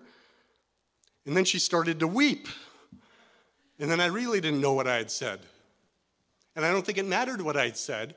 And 1.24 1.37
then 1.37 1.44
she 1.44 1.61
started 1.61 2.00
to 2.00 2.09
weep. 2.09 2.48
And 3.79 3.88
then 3.88 4.00
I 4.00 4.07
really 4.07 4.40
didn't 4.40 4.61
know 4.61 4.72
what 4.72 4.88
I 4.88 4.96
had 4.96 5.12
said. 5.12 5.38
And 6.57 6.66
I 6.66 6.72
don't 6.72 6.85
think 6.85 6.98
it 6.98 7.07
mattered 7.07 7.40
what 7.42 7.57
I 7.57 7.66
had 7.66 7.76
said, 7.76 8.16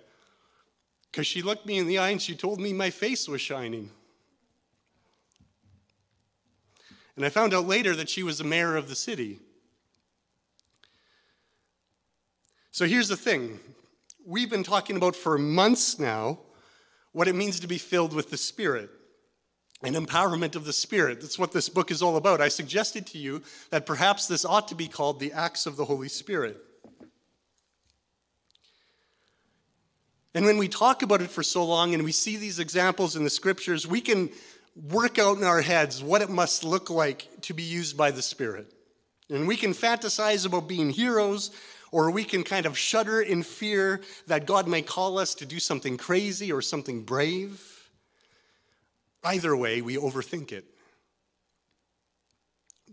because 1.11 1.27
she 1.27 1.43
looked 1.43 1.67
me 1.67 1.77
in 1.77 1.85
the 1.85 1.99
eye 1.99 2.09
and 2.09 2.21
she 2.21 2.35
told 2.35 2.59
me 2.59 2.73
my 2.73 2.89
face 2.89 3.27
was 3.27 3.41
shining. 3.41 3.91
And 7.15 7.25
I 7.25 7.29
found 7.29 7.53
out 7.53 7.67
later 7.67 7.95
that 7.95 8.09
she 8.09 8.23
was 8.23 8.39
the 8.39 8.43
mayor 8.43 8.75
of 8.75 8.89
the 8.89 8.95
city. 8.95 9.39
So 12.71 12.85
here's 12.85 13.07
the 13.07 13.17
thing 13.17 13.59
we've 14.25 14.49
been 14.49 14.63
talking 14.63 14.95
about 14.95 15.15
for 15.15 15.37
months 15.37 15.99
now 15.99 16.39
what 17.11 17.27
it 17.27 17.35
means 17.35 17.59
to 17.59 17.67
be 17.67 17.77
filled 17.77 18.13
with 18.13 18.31
the 18.31 18.37
Spirit 18.37 18.89
and 19.83 19.95
empowerment 19.95 20.55
of 20.55 20.65
the 20.65 20.73
Spirit. 20.73 21.21
That's 21.21 21.37
what 21.37 21.51
this 21.51 21.69
book 21.69 21.91
is 21.91 22.01
all 22.01 22.17
about. 22.17 22.41
I 22.41 22.47
suggested 22.47 23.05
to 23.07 23.17
you 23.17 23.43
that 23.69 23.85
perhaps 23.85 24.27
this 24.27 24.45
ought 24.45 24.67
to 24.69 24.75
be 24.75 24.87
called 24.87 25.19
the 25.19 25.33
Acts 25.33 25.65
of 25.65 25.75
the 25.75 25.85
Holy 25.85 26.09
Spirit. 26.09 26.57
And 30.33 30.45
when 30.45 30.57
we 30.57 30.67
talk 30.67 31.03
about 31.03 31.21
it 31.21 31.29
for 31.29 31.43
so 31.43 31.63
long 31.63 31.93
and 31.93 32.03
we 32.03 32.11
see 32.11 32.37
these 32.37 32.57
examples 32.57 33.15
in 33.15 33.23
the 33.23 33.29
scriptures, 33.29 33.85
we 33.85 34.01
can 34.01 34.31
work 34.75 35.19
out 35.19 35.37
in 35.37 35.43
our 35.43 35.61
heads 35.61 36.03
what 36.03 36.21
it 36.21 36.29
must 36.29 36.63
look 36.63 36.89
like 36.89 37.29
to 37.41 37.53
be 37.53 37.63
used 37.63 37.97
by 37.97 38.11
the 38.11 38.21
Spirit. 38.21 38.73
And 39.29 39.47
we 39.47 39.55
can 39.55 39.71
fantasize 39.71 40.45
about 40.45 40.67
being 40.67 40.89
heroes, 40.89 41.51
or 41.91 42.11
we 42.11 42.23
can 42.23 42.43
kind 42.43 42.65
of 42.65 42.77
shudder 42.77 43.21
in 43.21 43.43
fear 43.43 44.01
that 44.27 44.45
God 44.45 44.67
may 44.67 44.81
call 44.81 45.17
us 45.19 45.35
to 45.35 45.45
do 45.45 45.59
something 45.59 45.97
crazy 45.97 46.51
or 46.51 46.61
something 46.61 47.03
brave. 47.03 47.89
Either 49.23 49.55
way, 49.55 49.81
we 49.81 49.95
overthink 49.95 50.51
it. 50.51 50.65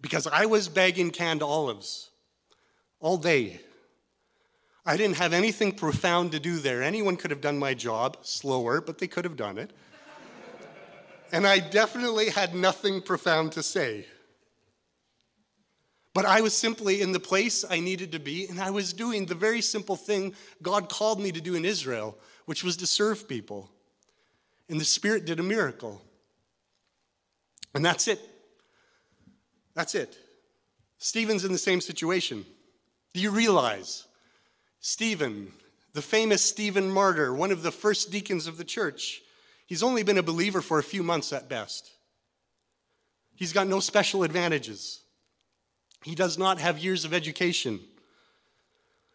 Because 0.01 0.27
I 0.27 0.47
was 0.47 0.69
bagging 0.69 1.11
canned 1.11 1.43
olives 1.43 2.11
all 3.01 3.17
day. 3.17 3.61
I 4.87 4.97
didn't 4.97 5.17
have 5.17 5.33
anything 5.33 5.73
profound 5.73 6.33
to 6.33 6.41
do 6.41 6.59
there. 6.59 6.83
Anyone 6.83 7.17
could 7.17 7.31
have 7.31 7.41
done 7.41 7.59
my 7.59 7.75
job 7.75 8.19
slower, 8.23 8.81
but 8.81 8.99
they 8.99 9.07
could 9.09 9.25
have 9.25 9.37
done 9.37 9.59
it. 9.59 9.73
And 11.33 11.47
I 11.47 11.59
definitely 11.59 12.31
had 12.31 12.55
nothing 12.55 13.03
profound 13.03 13.53
to 13.53 13.63
say. 13.63 14.07
But 16.13 16.27
I 16.27 16.41
was 16.41 16.57
simply 16.57 17.03
in 17.03 17.13
the 17.13 17.21
place 17.21 17.65
I 17.69 17.79
needed 17.81 18.13
to 18.13 18.19
be, 18.19 18.47
and 18.47 18.61
I 18.61 18.71
was 18.71 18.93
doing 18.93 19.27
the 19.27 19.35
very 19.35 19.61
simple 19.61 19.97
thing 19.97 20.35
God 20.61 20.89
called 20.89 21.21
me 21.21 21.31
to 21.33 21.41
do 21.41 21.55
in 21.55 21.65
Israel, 21.65 22.19
which 22.47 22.65
was 22.65 22.77
to 22.79 22.87
serve 22.87 23.29
people. 23.29 23.71
And 24.69 24.81
the 24.81 24.85
Spirit 24.85 25.25
did 25.25 25.39
a 25.39 25.45
miracle. 25.45 26.03
And 27.75 27.85
that's 27.85 28.09
it. 28.09 28.21
That's 29.75 29.95
it. 29.95 30.19
Stephen's 30.99 31.45
in 31.45 31.53
the 31.53 31.59
same 31.59 31.81
situation. 31.81 32.45
Do 33.15 33.21
you 33.21 33.31
realize? 33.31 34.07
Stephen, 34.81 35.53
the 35.93 36.03
famous 36.03 36.43
Stephen 36.43 36.91
martyr, 36.91 37.33
one 37.33 37.53
of 37.53 37.63
the 37.63 37.71
first 37.71 38.11
deacons 38.11 38.47
of 38.47 38.57
the 38.57 38.65
church, 38.65 39.23
he's 39.71 39.85
only 39.85 40.03
been 40.03 40.19
a 40.19 40.23
believer 40.23 40.61
for 40.61 40.81
a 40.81 40.83
few 40.83 41.05
months 41.05 41.33
at 41.33 41.49
best. 41.49 41.93
He's 43.37 43.53
got 43.53 43.69
no 43.69 43.79
special 43.79 44.25
advantages. 44.25 45.01
He 46.03 46.17
does 46.17 46.37
not 46.37 46.59
have 46.59 46.81
years 46.81 47.05
of 47.05 47.15
education. 47.15 47.79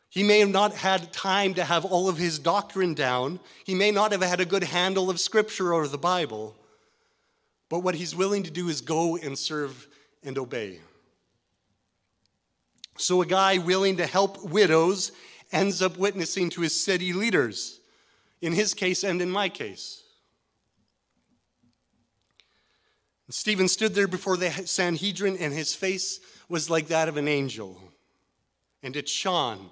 He 0.09 0.23
may 0.23 0.39
have 0.39 0.49
not 0.49 0.73
had 0.73 1.11
time 1.11 1.55
to 1.55 1.65
have 1.65 1.83
all 1.83 2.07
of 2.07 2.17
his 2.17 2.39
doctrine 2.39 2.93
down. 2.93 3.41
He 3.65 3.75
may 3.75 3.91
not 3.91 4.13
have 4.13 4.21
had 4.21 4.39
a 4.39 4.45
good 4.45 4.63
handle 4.63 5.09
of 5.09 5.19
Scripture 5.19 5.73
or 5.73 5.89
the 5.89 5.97
Bible. 5.97 6.55
But 7.67 7.79
what 7.79 7.95
he's 7.95 8.15
willing 8.15 8.43
to 8.43 8.51
do 8.51 8.69
is 8.69 8.79
go 8.79 9.17
and 9.17 9.37
serve 9.37 9.87
and 10.23 10.37
obey. 10.37 10.79
So 12.97 13.21
a 13.21 13.25
guy 13.25 13.57
willing 13.57 13.97
to 13.97 14.05
help 14.05 14.41
widows 14.41 15.11
ends 15.51 15.81
up 15.81 15.97
witnessing 15.97 16.49
to 16.51 16.61
his 16.61 16.81
city 16.81 17.11
leaders, 17.11 17.81
in 18.41 18.53
his 18.53 18.73
case 18.73 19.03
and 19.03 19.21
in 19.21 19.29
my 19.29 19.49
case. 19.49 20.04
Stephen 23.29 23.67
stood 23.67 23.95
there 23.95 24.07
before 24.07 24.38
the 24.38 24.51
Sanhedrin, 24.51 25.38
and 25.38 25.53
his 25.53 25.73
face 25.73 26.19
was 26.47 26.69
like 26.69 26.88
that 26.88 27.07
of 27.07 27.17
an 27.17 27.27
angel. 27.27 27.81
And 28.83 28.95
it 28.95 29.09
shone. 29.09 29.71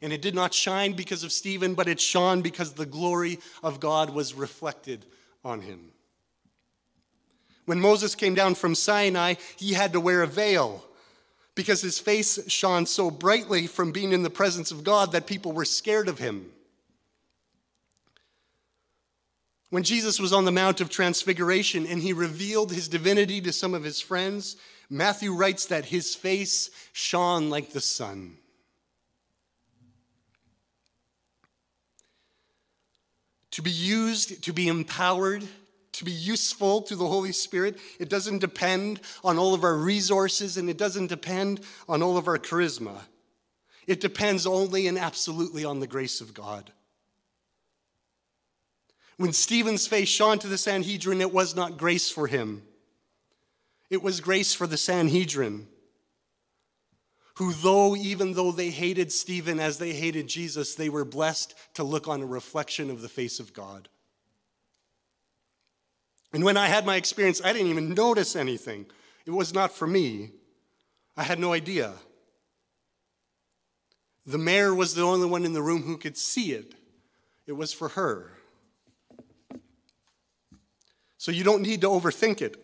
And 0.00 0.12
it 0.12 0.22
did 0.22 0.34
not 0.34 0.54
shine 0.54 0.94
because 0.94 1.24
of 1.24 1.32
Stephen, 1.32 1.74
but 1.74 1.88
it 1.88 2.00
shone 2.00 2.40
because 2.40 2.72
the 2.72 2.86
glory 2.86 3.38
of 3.62 3.80
God 3.80 4.10
was 4.10 4.32
reflected 4.32 5.04
on 5.44 5.60
him. 5.60 5.92
When 7.66 7.80
Moses 7.80 8.14
came 8.14 8.34
down 8.34 8.54
from 8.54 8.74
Sinai, 8.74 9.34
he 9.56 9.74
had 9.74 9.92
to 9.92 10.00
wear 10.00 10.22
a 10.22 10.26
veil 10.26 10.82
because 11.54 11.82
his 11.82 11.98
face 11.98 12.38
shone 12.50 12.86
so 12.86 13.10
brightly 13.10 13.66
from 13.66 13.92
being 13.92 14.12
in 14.12 14.22
the 14.22 14.30
presence 14.30 14.70
of 14.70 14.84
God 14.84 15.12
that 15.12 15.26
people 15.26 15.52
were 15.52 15.66
scared 15.66 16.08
of 16.08 16.18
him. 16.18 16.50
When 19.70 19.84
Jesus 19.84 20.18
was 20.18 20.32
on 20.32 20.44
the 20.44 20.52
Mount 20.52 20.80
of 20.80 20.90
Transfiguration 20.90 21.86
and 21.86 22.02
he 22.02 22.12
revealed 22.12 22.72
his 22.72 22.88
divinity 22.88 23.40
to 23.42 23.52
some 23.52 23.72
of 23.72 23.84
his 23.84 24.00
friends, 24.00 24.56
Matthew 24.90 25.32
writes 25.32 25.66
that 25.66 25.84
his 25.86 26.16
face 26.16 26.70
shone 26.92 27.50
like 27.50 27.70
the 27.70 27.80
sun. 27.80 28.36
To 33.52 33.62
be 33.62 33.70
used, 33.70 34.42
to 34.44 34.52
be 34.52 34.66
empowered, 34.66 35.44
to 35.92 36.04
be 36.04 36.12
useful 36.12 36.82
to 36.82 36.96
the 36.96 37.06
Holy 37.06 37.32
Spirit, 37.32 37.78
it 38.00 38.08
doesn't 38.08 38.38
depend 38.40 39.00
on 39.22 39.38
all 39.38 39.54
of 39.54 39.62
our 39.62 39.76
resources 39.76 40.56
and 40.56 40.68
it 40.68 40.78
doesn't 40.78 41.08
depend 41.08 41.60
on 41.88 42.02
all 42.02 42.16
of 42.16 42.26
our 42.26 42.38
charisma. 42.38 42.96
It 43.86 44.00
depends 44.00 44.46
only 44.46 44.88
and 44.88 44.98
absolutely 44.98 45.64
on 45.64 45.78
the 45.78 45.86
grace 45.86 46.20
of 46.20 46.34
God. 46.34 46.72
When 49.20 49.34
Stephen's 49.34 49.86
face 49.86 50.08
shone 50.08 50.38
to 50.38 50.46
the 50.46 50.56
Sanhedrin, 50.56 51.20
it 51.20 51.30
was 51.30 51.54
not 51.54 51.76
grace 51.76 52.10
for 52.10 52.26
him, 52.26 52.62
it 53.90 54.02
was 54.02 54.22
grace 54.22 54.54
for 54.54 54.66
the 54.66 54.78
Sanhedrin. 54.78 55.68
Who, 57.34 57.52
though, 57.52 57.94
even 57.94 58.32
though 58.32 58.50
they 58.50 58.70
hated 58.70 59.12
Stephen 59.12 59.60
as 59.60 59.76
they 59.76 59.92
hated 59.92 60.26
Jesus, 60.26 60.74
they 60.74 60.88
were 60.88 61.04
blessed 61.04 61.54
to 61.74 61.84
look 61.84 62.08
on 62.08 62.22
a 62.22 62.26
reflection 62.26 62.88
of 62.88 63.02
the 63.02 63.10
face 63.10 63.40
of 63.40 63.52
God. 63.52 63.90
And 66.32 66.42
when 66.42 66.56
I 66.56 66.68
had 66.68 66.86
my 66.86 66.96
experience, 66.96 67.42
I 67.44 67.52
didn't 67.52 67.68
even 67.68 67.92
notice 67.92 68.34
anything. 68.36 68.86
It 69.26 69.32
was 69.32 69.52
not 69.52 69.70
for 69.70 69.86
me. 69.86 70.30
I 71.14 71.24
had 71.24 71.38
no 71.38 71.52
idea. 71.52 71.92
The 74.24 74.38
mayor 74.38 74.74
was 74.74 74.94
the 74.94 75.02
only 75.02 75.28
one 75.28 75.44
in 75.44 75.52
the 75.52 75.62
room 75.62 75.82
who 75.82 75.98
could 75.98 76.16
see 76.16 76.52
it. 76.52 76.74
It 77.46 77.52
was 77.52 77.74
for 77.74 77.88
her. 77.88 78.32
So 81.20 81.30
you 81.30 81.44
don't 81.44 81.60
need 81.60 81.82
to 81.82 81.88
overthink 81.88 82.40
it. 82.40 82.56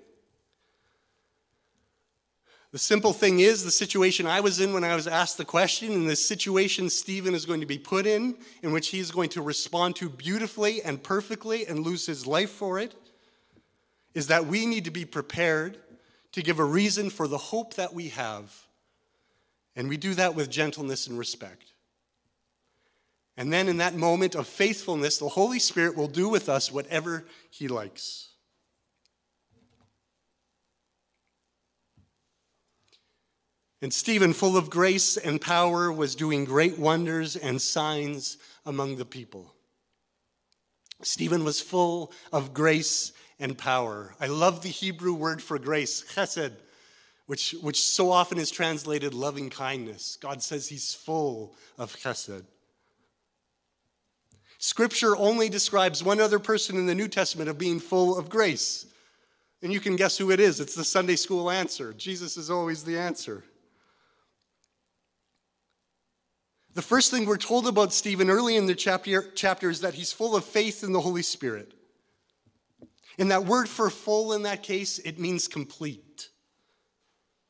The 2.73 2.79
simple 2.79 3.13
thing 3.13 3.41
is, 3.41 3.63
the 3.63 3.71
situation 3.71 4.27
I 4.27 4.41
was 4.41 4.61
in 4.61 4.73
when 4.73 4.83
I 4.83 4.95
was 4.95 5.07
asked 5.07 5.37
the 5.37 5.45
question, 5.45 5.93
and 5.93 6.09
the 6.09 6.17
situation 6.17 6.89
Stephen 6.89 7.35
is 7.35 7.45
going 7.45 7.61
to 7.61 7.67
be 7.67 7.77
put 7.77 8.07
in, 8.07 8.35
in 8.63 8.73
which 8.73 8.89
he 8.89 8.99
is 8.99 9.11
going 9.11 9.29
to 9.31 9.43
respond 9.43 9.97
to 9.97 10.09
beautifully 10.09 10.83
and 10.83 11.03
perfectly 11.03 11.67
and 11.67 11.81
lose 11.81 12.07
his 12.07 12.27
life 12.27 12.49
for 12.49 12.79
it, 12.79 12.95
is 14.15 14.29
that 14.29 14.47
we 14.47 14.65
need 14.65 14.87
to 14.87 14.91
be 14.91 15.05
prepared 15.05 15.77
to 16.33 16.41
give 16.41 16.59
a 16.59 16.65
reason 16.65 17.11
for 17.11 17.29
the 17.29 17.37
hope 17.37 17.75
that 17.75 17.93
we 17.93 18.09
have. 18.09 18.55
And 19.77 19.87
we 19.87 19.99
do 19.99 20.15
that 20.15 20.35
with 20.35 20.49
gentleness 20.49 21.09
and 21.09 21.19
respect. 21.19 21.75
And 23.37 23.53
then 23.53 23.69
in 23.69 23.77
that 23.77 23.95
moment 23.95 24.35
of 24.35 24.47
faithfulness, 24.47 25.19
the 25.19 25.29
Holy 25.29 25.59
Spirit 25.59 25.95
will 25.95 26.09
do 26.09 26.31
with 26.31 26.49
us 26.49 26.73
whatever 26.73 27.27
He 27.51 27.69
likes. 27.69 28.31
And 33.87 33.95
Stephen, 33.95 34.33
full 34.33 34.57
of 34.57 34.69
grace 34.69 35.17
and 35.17 35.41
power, 35.41 35.93
was 35.93 36.17
doing 36.17 36.45
great 36.45 36.77
wonders 36.77 37.37
and 37.37 37.63
signs 37.63 38.37
among 38.65 38.97
the 38.97 39.05
people. 39.05 39.55
Stephen 41.03 41.45
was 41.45 41.61
full 41.61 42.11
of 42.33 42.53
grace 42.53 43.13
and 43.39 43.57
power. 43.57 44.13
I 44.19 44.27
love 44.27 44.63
the 44.65 44.71
Hebrew 44.71 45.15
word 45.15 45.41
for 45.41 45.57
grace, 45.61 46.03
chesed, 46.03 46.55
which, 47.27 47.55
which 47.63 47.81
so 47.81 48.11
often 48.11 48.39
is 48.39 48.51
translated 48.51 49.15
loving 49.15 49.51
kindness. 49.51 50.19
God 50.21 50.43
says 50.43 50.69
he's 50.69 50.93
full 50.93 51.55
of 51.79 51.95
chesed. 51.95 52.43
Scripture 54.59 55.17
only 55.17 55.49
describes 55.49 56.03
one 56.03 56.19
other 56.19 56.41
person 56.41 56.77
in 56.77 56.87
the 56.87 56.95
New 56.97 57.07
Testament 57.07 57.49
of 57.49 57.57
being 57.57 57.79
full 57.79 58.19
of 58.19 58.29
grace. 58.29 58.87
And 59.63 59.73
you 59.73 59.79
can 59.79 59.95
guess 59.95 60.19
who 60.19 60.33
it 60.33 60.41
is. 60.41 60.59
It's 60.59 60.75
the 60.75 60.83
Sunday 60.83 61.15
school 61.15 61.53
answer. 61.53 61.93
Jesus 61.93 62.37
is 62.37 62.51
always 62.51 62.83
the 62.83 62.99
answer. 62.99 63.45
The 66.77 66.83
first 66.83 67.11
thing 67.11 67.25
we're 67.25 67.39
told 67.39 67.67
about 67.67 67.95
Stephen 67.95 68.29
early 68.29 68.55
in 68.55 68.67
the 68.67 68.75
chapter, 68.75 69.31
chapter 69.35 69.71
is 69.71 69.81
that 69.81 69.95
he's 69.95 70.13
full 70.13 70.37
of 70.37 70.45
faith 70.45 70.85
in 70.85 70.93
the 70.93 71.01
Holy 71.01 71.23
Spirit. 71.23 71.73
And 73.19 73.31
that 73.31 73.47
word 73.47 73.67
for 73.67 73.89
full 73.89 74.35
in 74.35 74.43
that 74.43 74.63
case, 74.63 74.99
it 74.99 75.19
means 75.19 75.49
complete. 75.49 76.29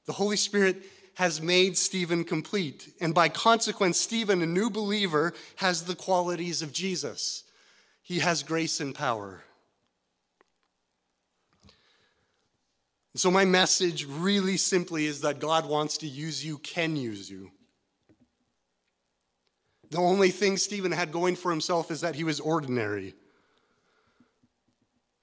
The 0.07 0.13
Holy 0.13 0.37
Spirit 0.37 0.81
has 1.15 1.43
made 1.43 1.77
Stephen 1.77 2.23
complete. 2.23 2.95
And 3.01 3.13
by 3.13 3.29
consequence, 3.29 3.99
Stephen, 3.99 4.43
a 4.43 4.47
new 4.47 4.71
believer, 4.71 5.35
has 5.57 5.83
the 5.83 5.97
qualities 5.97 6.63
of 6.63 6.73
Jesus. 6.73 7.43
He 8.05 8.21
has 8.21 8.45
grace 8.45 8.79
and 8.79 8.95
power. 8.95 9.43
So, 13.17 13.33
my 13.33 13.45
message 13.45 14.05
really 14.05 14.57
simply 14.57 15.07
is 15.07 15.23
that 15.23 15.41
God 15.41 15.69
wants 15.69 15.99
to 15.99 16.07
use 16.07 16.45
you, 16.45 16.59
can 16.59 16.95
use 16.95 17.29
you. 17.29 17.51
The 19.91 19.99
only 19.99 20.31
thing 20.31 20.57
Stephen 20.57 20.93
had 20.93 21.13
going 21.13 21.37
for 21.37 21.51
himself 21.51 21.91
is 21.91 22.01
that 22.01 22.17
he 22.17 22.25
was 22.25 22.41
ordinary. 22.41 23.15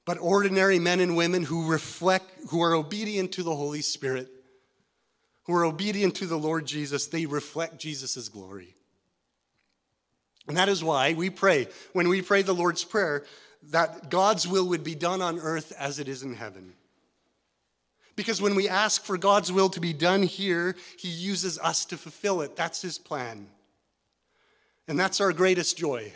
But 0.06 0.18
ordinary 0.20 0.80
men 0.80 1.00
and 1.00 1.16
women 1.16 1.44
who 1.44 1.70
reflect, 1.70 2.30
who 2.50 2.62
are 2.62 2.74
obedient 2.74 3.34
to 3.34 3.44
the 3.44 3.56
Holy 3.56 3.82
Spirit, 3.82 4.30
who 5.44 5.54
are 5.54 5.66
obedient 5.66 6.16
to 6.16 6.26
the 6.26 6.38
Lord 6.38 6.66
Jesus, 6.66 7.08
they 7.08 7.26
reflect 7.26 7.80
Jesus' 7.80 8.30
glory. 8.30 8.76
And 10.48 10.58
that 10.58 10.70
is 10.70 10.84
why 10.84 11.14
we 11.14 11.30
pray, 11.30 11.68
when 11.94 12.10
we 12.10 12.22
pray 12.22 12.42
the 12.42 12.54
Lord's 12.54 12.84
Prayer, 12.84 13.26
that 13.72 14.10
God's 14.10 14.46
will 14.48 14.68
would 14.70 14.84
be 14.84 14.96
done 14.96 15.22
on 15.22 15.40
earth 15.40 15.72
as 15.78 16.00
it 16.00 16.10
is 16.10 16.24
in 16.24 16.36
heaven. 16.36 16.74
Because 18.16 18.42
when 18.42 18.56
we 18.56 18.68
ask 18.68 19.04
for 19.04 19.18
God's 19.18 19.52
will 19.52 19.70
to 19.70 19.80
be 19.80 19.94
done 19.94 20.24
here, 20.24 20.76
He 21.00 21.08
uses 21.08 21.58
us 21.60 21.86
to 21.86 21.98
fulfill 21.98 22.42
it. 22.42 22.56
That's 22.56 22.82
His 22.82 22.98
plan. 22.98 23.48
And 24.88 25.00
that's 25.00 25.22
our 25.22 25.34
greatest 25.34 25.78
joy. 25.78 26.12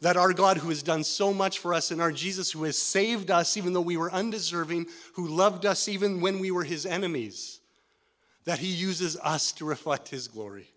That 0.00 0.16
our 0.16 0.32
God, 0.32 0.56
who 0.56 0.70
has 0.70 0.82
done 0.82 1.04
so 1.04 1.32
much 1.32 1.58
for 1.58 1.74
us, 1.74 1.90
and 1.90 2.00
our 2.00 2.10
Jesus, 2.10 2.50
who 2.50 2.64
has 2.64 2.78
saved 2.78 3.30
us 3.30 3.56
even 3.56 3.74
though 3.74 3.80
we 3.82 3.98
were 3.98 4.10
undeserving, 4.10 4.86
who 5.14 5.28
loved 5.28 5.66
us 5.66 5.88
even 5.88 6.22
when 6.22 6.38
we 6.38 6.50
were 6.50 6.64
his 6.64 6.86
enemies, 6.86 7.60
that 8.44 8.58
he 8.58 8.68
uses 8.68 9.18
us 9.18 9.52
to 9.52 9.66
reflect 9.66 10.08
his 10.08 10.26
glory. 10.26 10.70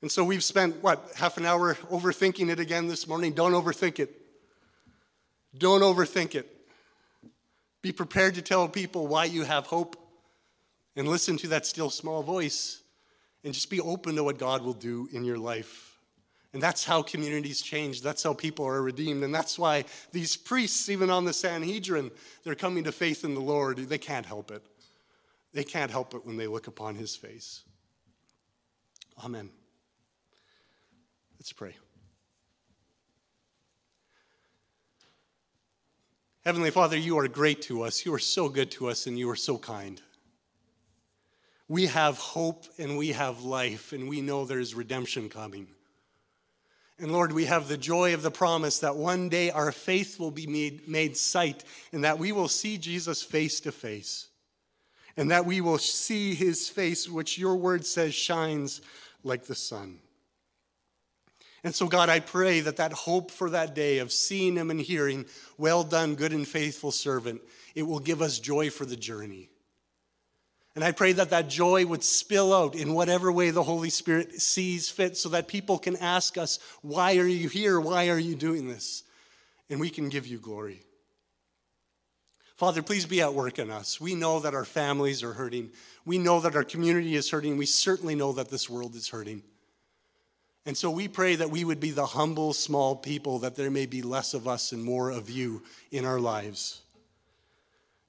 And 0.00 0.10
so 0.10 0.24
we've 0.24 0.44
spent, 0.44 0.82
what, 0.82 1.10
half 1.16 1.36
an 1.36 1.44
hour 1.44 1.74
overthinking 1.90 2.50
it 2.50 2.60
again 2.60 2.86
this 2.86 3.06
morning? 3.06 3.32
Don't 3.32 3.52
overthink 3.52 3.98
it. 3.98 4.14
Don't 5.58 5.82
overthink 5.82 6.36
it. 6.36 6.46
Be 7.82 7.92
prepared 7.92 8.36
to 8.36 8.42
tell 8.42 8.68
people 8.68 9.08
why 9.08 9.24
you 9.24 9.42
have 9.42 9.66
hope 9.66 9.96
and 10.94 11.08
listen 11.08 11.36
to 11.38 11.48
that 11.48 11.66
still 11.66 11.90
small 11.90 12.22
voice 12.22 12.80
and 13.44 13.54
just 13.54 13.70
be 13.70 13.80
open 13.80 14.16
to 14.16 14.24
what 14.24 14.38
God 14.38 14.62
will 14.62 14.74
do 14.74 15.08
in 15.12 15.24
your 15.24 15.38
life. 15.38 15.98
And 16.52 16.60
that's 16.60 16.84
how 16.84 17.02
communities 17.02 17.62
change. 17.62 18.02
That's 18.02 18.22
how 18.22 18.34
people 18.34 18.66
are 18.66 18.82
redeemed. 18.82 19.22
And 19.22 19.34
that's 19.34 19.58
why 19.58 19.84
these 20.12 20.36
priests, 20.36 20.88
even 20.88 21.08
on 21.08 21.24
the 21.24 21.32
Sanhedrin, 21.32 22.10
they're 22.42 22.56
coming 22.56 22.84
to 22.84 22.92
faith 22.92 23.24
in 23.24 23.34
the 23.34 23.40
Lord. 23.40 23.78
They 23.78 23.98
can't 23.98 24.26
help 24.26 24.50
it. 24.50 24.62
They 25.52 25.64
can't 25.64 25.90
help 25.90 26.14
it 26.14 26.26
when 26.26 26.36
they 26.36 26.46
look 26.46 26.66
upon 26.66 26.96
his 26.96 27.14
face. 27.14 27.62
Amen. 29.24 29.50
Let's 31.38 31.52
pray. 31.52 31.76
Heavenly 36.44 36.70
Father, 36.70 36.96
you 36.96 37.18
are 37.18 37.28
great 37.28 37.62
to 37.62 37.82
us. 37.82 38.04
You 38.04 38.14
are 38.14 38.18
so 38.18 38.48
good 38.48 38.70
to 38.72 38.88
us, 38.88 39.06
and 39.06 39.18
you 39.18 39.28
are 39.30 39.36
so 39.36 39.58
kind 39.58 40.00
we 41.70 41.86
have 41.86 42.18
hope 42.18 42.64
and 42.78 42.98
we 42.98 43.12
have 43.12 43.44
life, 43.44 43.92
and 43.92 44.08
we 44.08 44.20
know 44.20 44.44
there's 44.44 44.74
redemption 44.74 45.28
coming. 45.28 45.68
And 46.98 47.12
Lord, 47.12 47.30
we 47.30 47.44
have 47.44 47.68
the 47.68 47.76
joy 47.76 48.12
of 48.12 48.22
the 48.22 48.30
promise 48.32 48.80
that 48.80 48.96
one 48.96 49.28
day 49.28 49.52
our 49.52 49.70
faith 49.70 50.18
will 50.18 50.32
be 50.32 50.48
made, 50.48 50.88
made 50.88 51.16
sight 51.16 51.62
and 51.92 52.02
that 52.02 52.18
we 52.18 52.32
will 52.32 52.48
see 52.48 52.76
Jesus 52.76 53.22
face 53.22 53.60
to 53.60 53.70
face. 53.70 54.26
And 55.16 55.30
that 55.30 55.46
we 55.46 55.60
will 55.60 55.78
see 55.78 56.34
his 56.34 56.68
face, 56.68 57.08
which 57.08 57.38
your 57.38 57.54
word 57.54 57.86
says 57.86 58.14
shines 58.14 58.80
like 59.22 59.44
the 59.44 59.54
sun. 59.54 60.00
And 61.62 61.72
so, 61.72 61.86
God, 61.86 62.08
I 62.08 62.18
pray 62.18 62.58
that 62.60 62.78
that 62.78 62.92
hope 62.92 63.30
for 63.30 63.48
that 63.50 63.76
day 63.76 63.98
of 63.98 64.10
seeing 64.10 64.56
him 64.56 64.72
and 64.72 64.80
hearing, 64.80 65.24
well 65.56 65.84
done, 65.84 66.16
good 66.16 66.32
and 66.32 66.48
faithful 66.48 66.90
servant, 66.90 67.40
it 67.76 67.84
will 67.84 68.00
give 68.00 68.20
us 68.20 68.40
joy 68.40 68.70
for 68.70 68.84
the 68.84 68.96
journey. 68.96 69.49
And 70.74 70.84
I 70.84 70.92
pray 70.92 71.12
that 71.12 71.30
that 71.30 71.48
joy 71.48 71.84
would 71.84 72.04
spill 72.04 72.54
out 72.54 72.74
in 72.74 72.94
whatever 72.94 73.32
way 73.32 73.50
the 73.50 73.62
Holy 73.62 73.90
Spirit 73.90 74.40
sees 74.40 74.88
fit 74.88 75.16
so 75.16 75.30
that 75.30 75.48
people 75.48 75.78
can 75.78 75.96
ask 75.96 76.38
us, 76.38 76.58
Why 76.82 77.16
are 77.16 77.26
you 77.26 77.48
here? 77.48 77.80
Why 77.80 78.08
are 78.08 78.18
you 78.18 78.36
doing 78.36 78.68
this? 78.68 79.02
And 79.68 79.80
we 79.80 79.90
can 79.90 80.08
give 80.08 80.26
you 80.26 80.38
glory. 80.38 80.82
Father, 82.56 82.82
please 82.82 83.06
be 83.06 83.22
at 83.22 83.34
work 83.34 83.58
in 83.58 83.70
us. 83.70 84.00
We 84.00 84.14
know 84.14 84.40
that 84.40 84.54
our 84.54 84.66
families 84.66 85.22
are 85.22 85.32
hurting. 85.32 85.70
We 86.04 86.18
know 86.18 86.40
that 86.40 86.54
our 86.54 86.64
community 86.64 87.14
is 87.14 87.30
hurting. 87.30 87.56
We 87.56 87.66
certainly 87.66 88.14
know 88.14 88.32
that 88.32 88.50
this 88.50 88.68
world 88.68 88.94
is 88.94 89.08
hurting. 89.08 89.42
And 90.66 90.76
so 90.76 90.90
we 90.90 91.08
pray 91.08 91.36
that 91.36 91.50
we 91.50 91.64
would 91.64 91.80
be 91.80 91.90
the 91.90 92.04
humble, 92.04 92.52
small 92.52 92.94
people, 92.94 93.38
that 93.38 93.56
there 93.56 93.70
may 93.70 93.86
be 93.86 94.02
less 94.02 94.34
of 94.34 94.46
us 94.46 94.72
and 94.72 94.84
more 94.84 95.10
of 95.10 95.30
you 95.30 95.62
in 95.90 96.04
our 96.04 96.20
lives. 96.20 96.82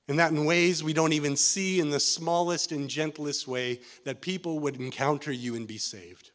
And 0.08 0.20
that 0.20 0.32
in 0.32 0.46
ways 0.46 0.84
we 0.84 0.94
don't 0.94 1.14
even 1.14 1.36
see 1.36 1.80
in 1.80 1.90
the 1.90 2.00
smallest 2.00 2.71
and 2.71 2.90
gentlest 2.90 3.48
way, 3.48 3.80
that 4.04 4.21
people 4.21 4.60
would 4.60 4.78
encounter 4.78 5.32
you 5.32 5.56
and 5.56 5.67
be 5.67 5.78
saved. 5.78 6.32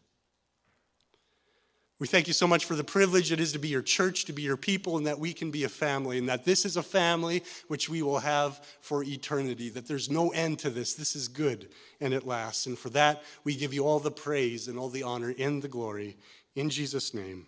We 1.99 2.07
thank 2.07 2.27
you 2.27 2.35
so 2.35 2.47
much 2.47 2.67
for 2.67 2.75
the 2.75 2.85
privilege 2.85 3.33
it 3.33 3.41
is 3.41 3.53
to 3.53 3.59
be 3.59 3.69
your 3.69 3.81
church, 3.81 4.27
to 4.27 4.35
be 4.35 4.43
your 4.43 4.59
people, 4.59 4.99
and 4.99 5.07
that 5.07 5.19
we 5.19 5.33
can 5.33 5.51
be 5.51 5.65
a 5.65 5.69
family, 5.69 6.19
and 6.19 6.29
that 6.29 6.45
this 6.45 6.67
is 6.67 6.77
a 6.77 6.83
family 6.83 7.43
which 7.69 7.89
we 7.89 8.03
will 8.03 8.19
have 8.19 8.61
for 8.83 9.03
eternity, 9.03 9.71
that 9.71 9.89
there's 9.89 10.11
no 10.11 10.29
end 10.31 10.59
to 10.59 10.69
this. 10.69 10.93
This 10.93 11.17
is 11.17 11.27
good 11.27 11.69
and 12.01 12.13
it 12.13 12.27
lasts. 12.27 12.67
And 12.67 12.79
for 12.79 12.91
that, 12.91 13.23
we 13.45 13.57
give 13.57 13.73
you 13.73 13.87
all 13.87 13.99
the 13.99 14.11
praise 14.11 14.69
and 14.69 14.79
all 14.79 14.91
the 14.91 15.05
honor 15.05 15.35
and 15.39 15.63
the 15.63 15.69
glory. 15.69 16.19
In 16.55 16.69
Jesus' 16.69 17.15
name, 17.15 17.47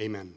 amen. 0.00 0.34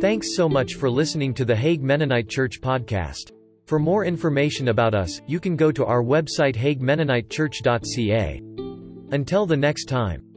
Thanks 0.00 0.34
so 0.34 0.48
much 0.48 0.76
for 0.76 0.88
listening 0.88 1.34
to 1.34 1.44
the 1.44 1.54
Hague 1.54 1.82
Mennonite 1.82 2.26
Church 2.26 2.62
podcast. 2.62 3.32
For 3.66 3.78
more 3.78 4.06
information 4.06 4.68
about 4.68 4.94
us, 4.94 5.20
you 5.26 5.38
can 5.38 5.56
go 5.56 5.70
to 5.70 5.84
our 5.84 6.02
website 6.02 6.56
haguemennonitechurch.ca. 6.56 8.40
Until 9.12 9.44
the 9.44 9.58
next 9.58 9.84
time. 9.90 10.29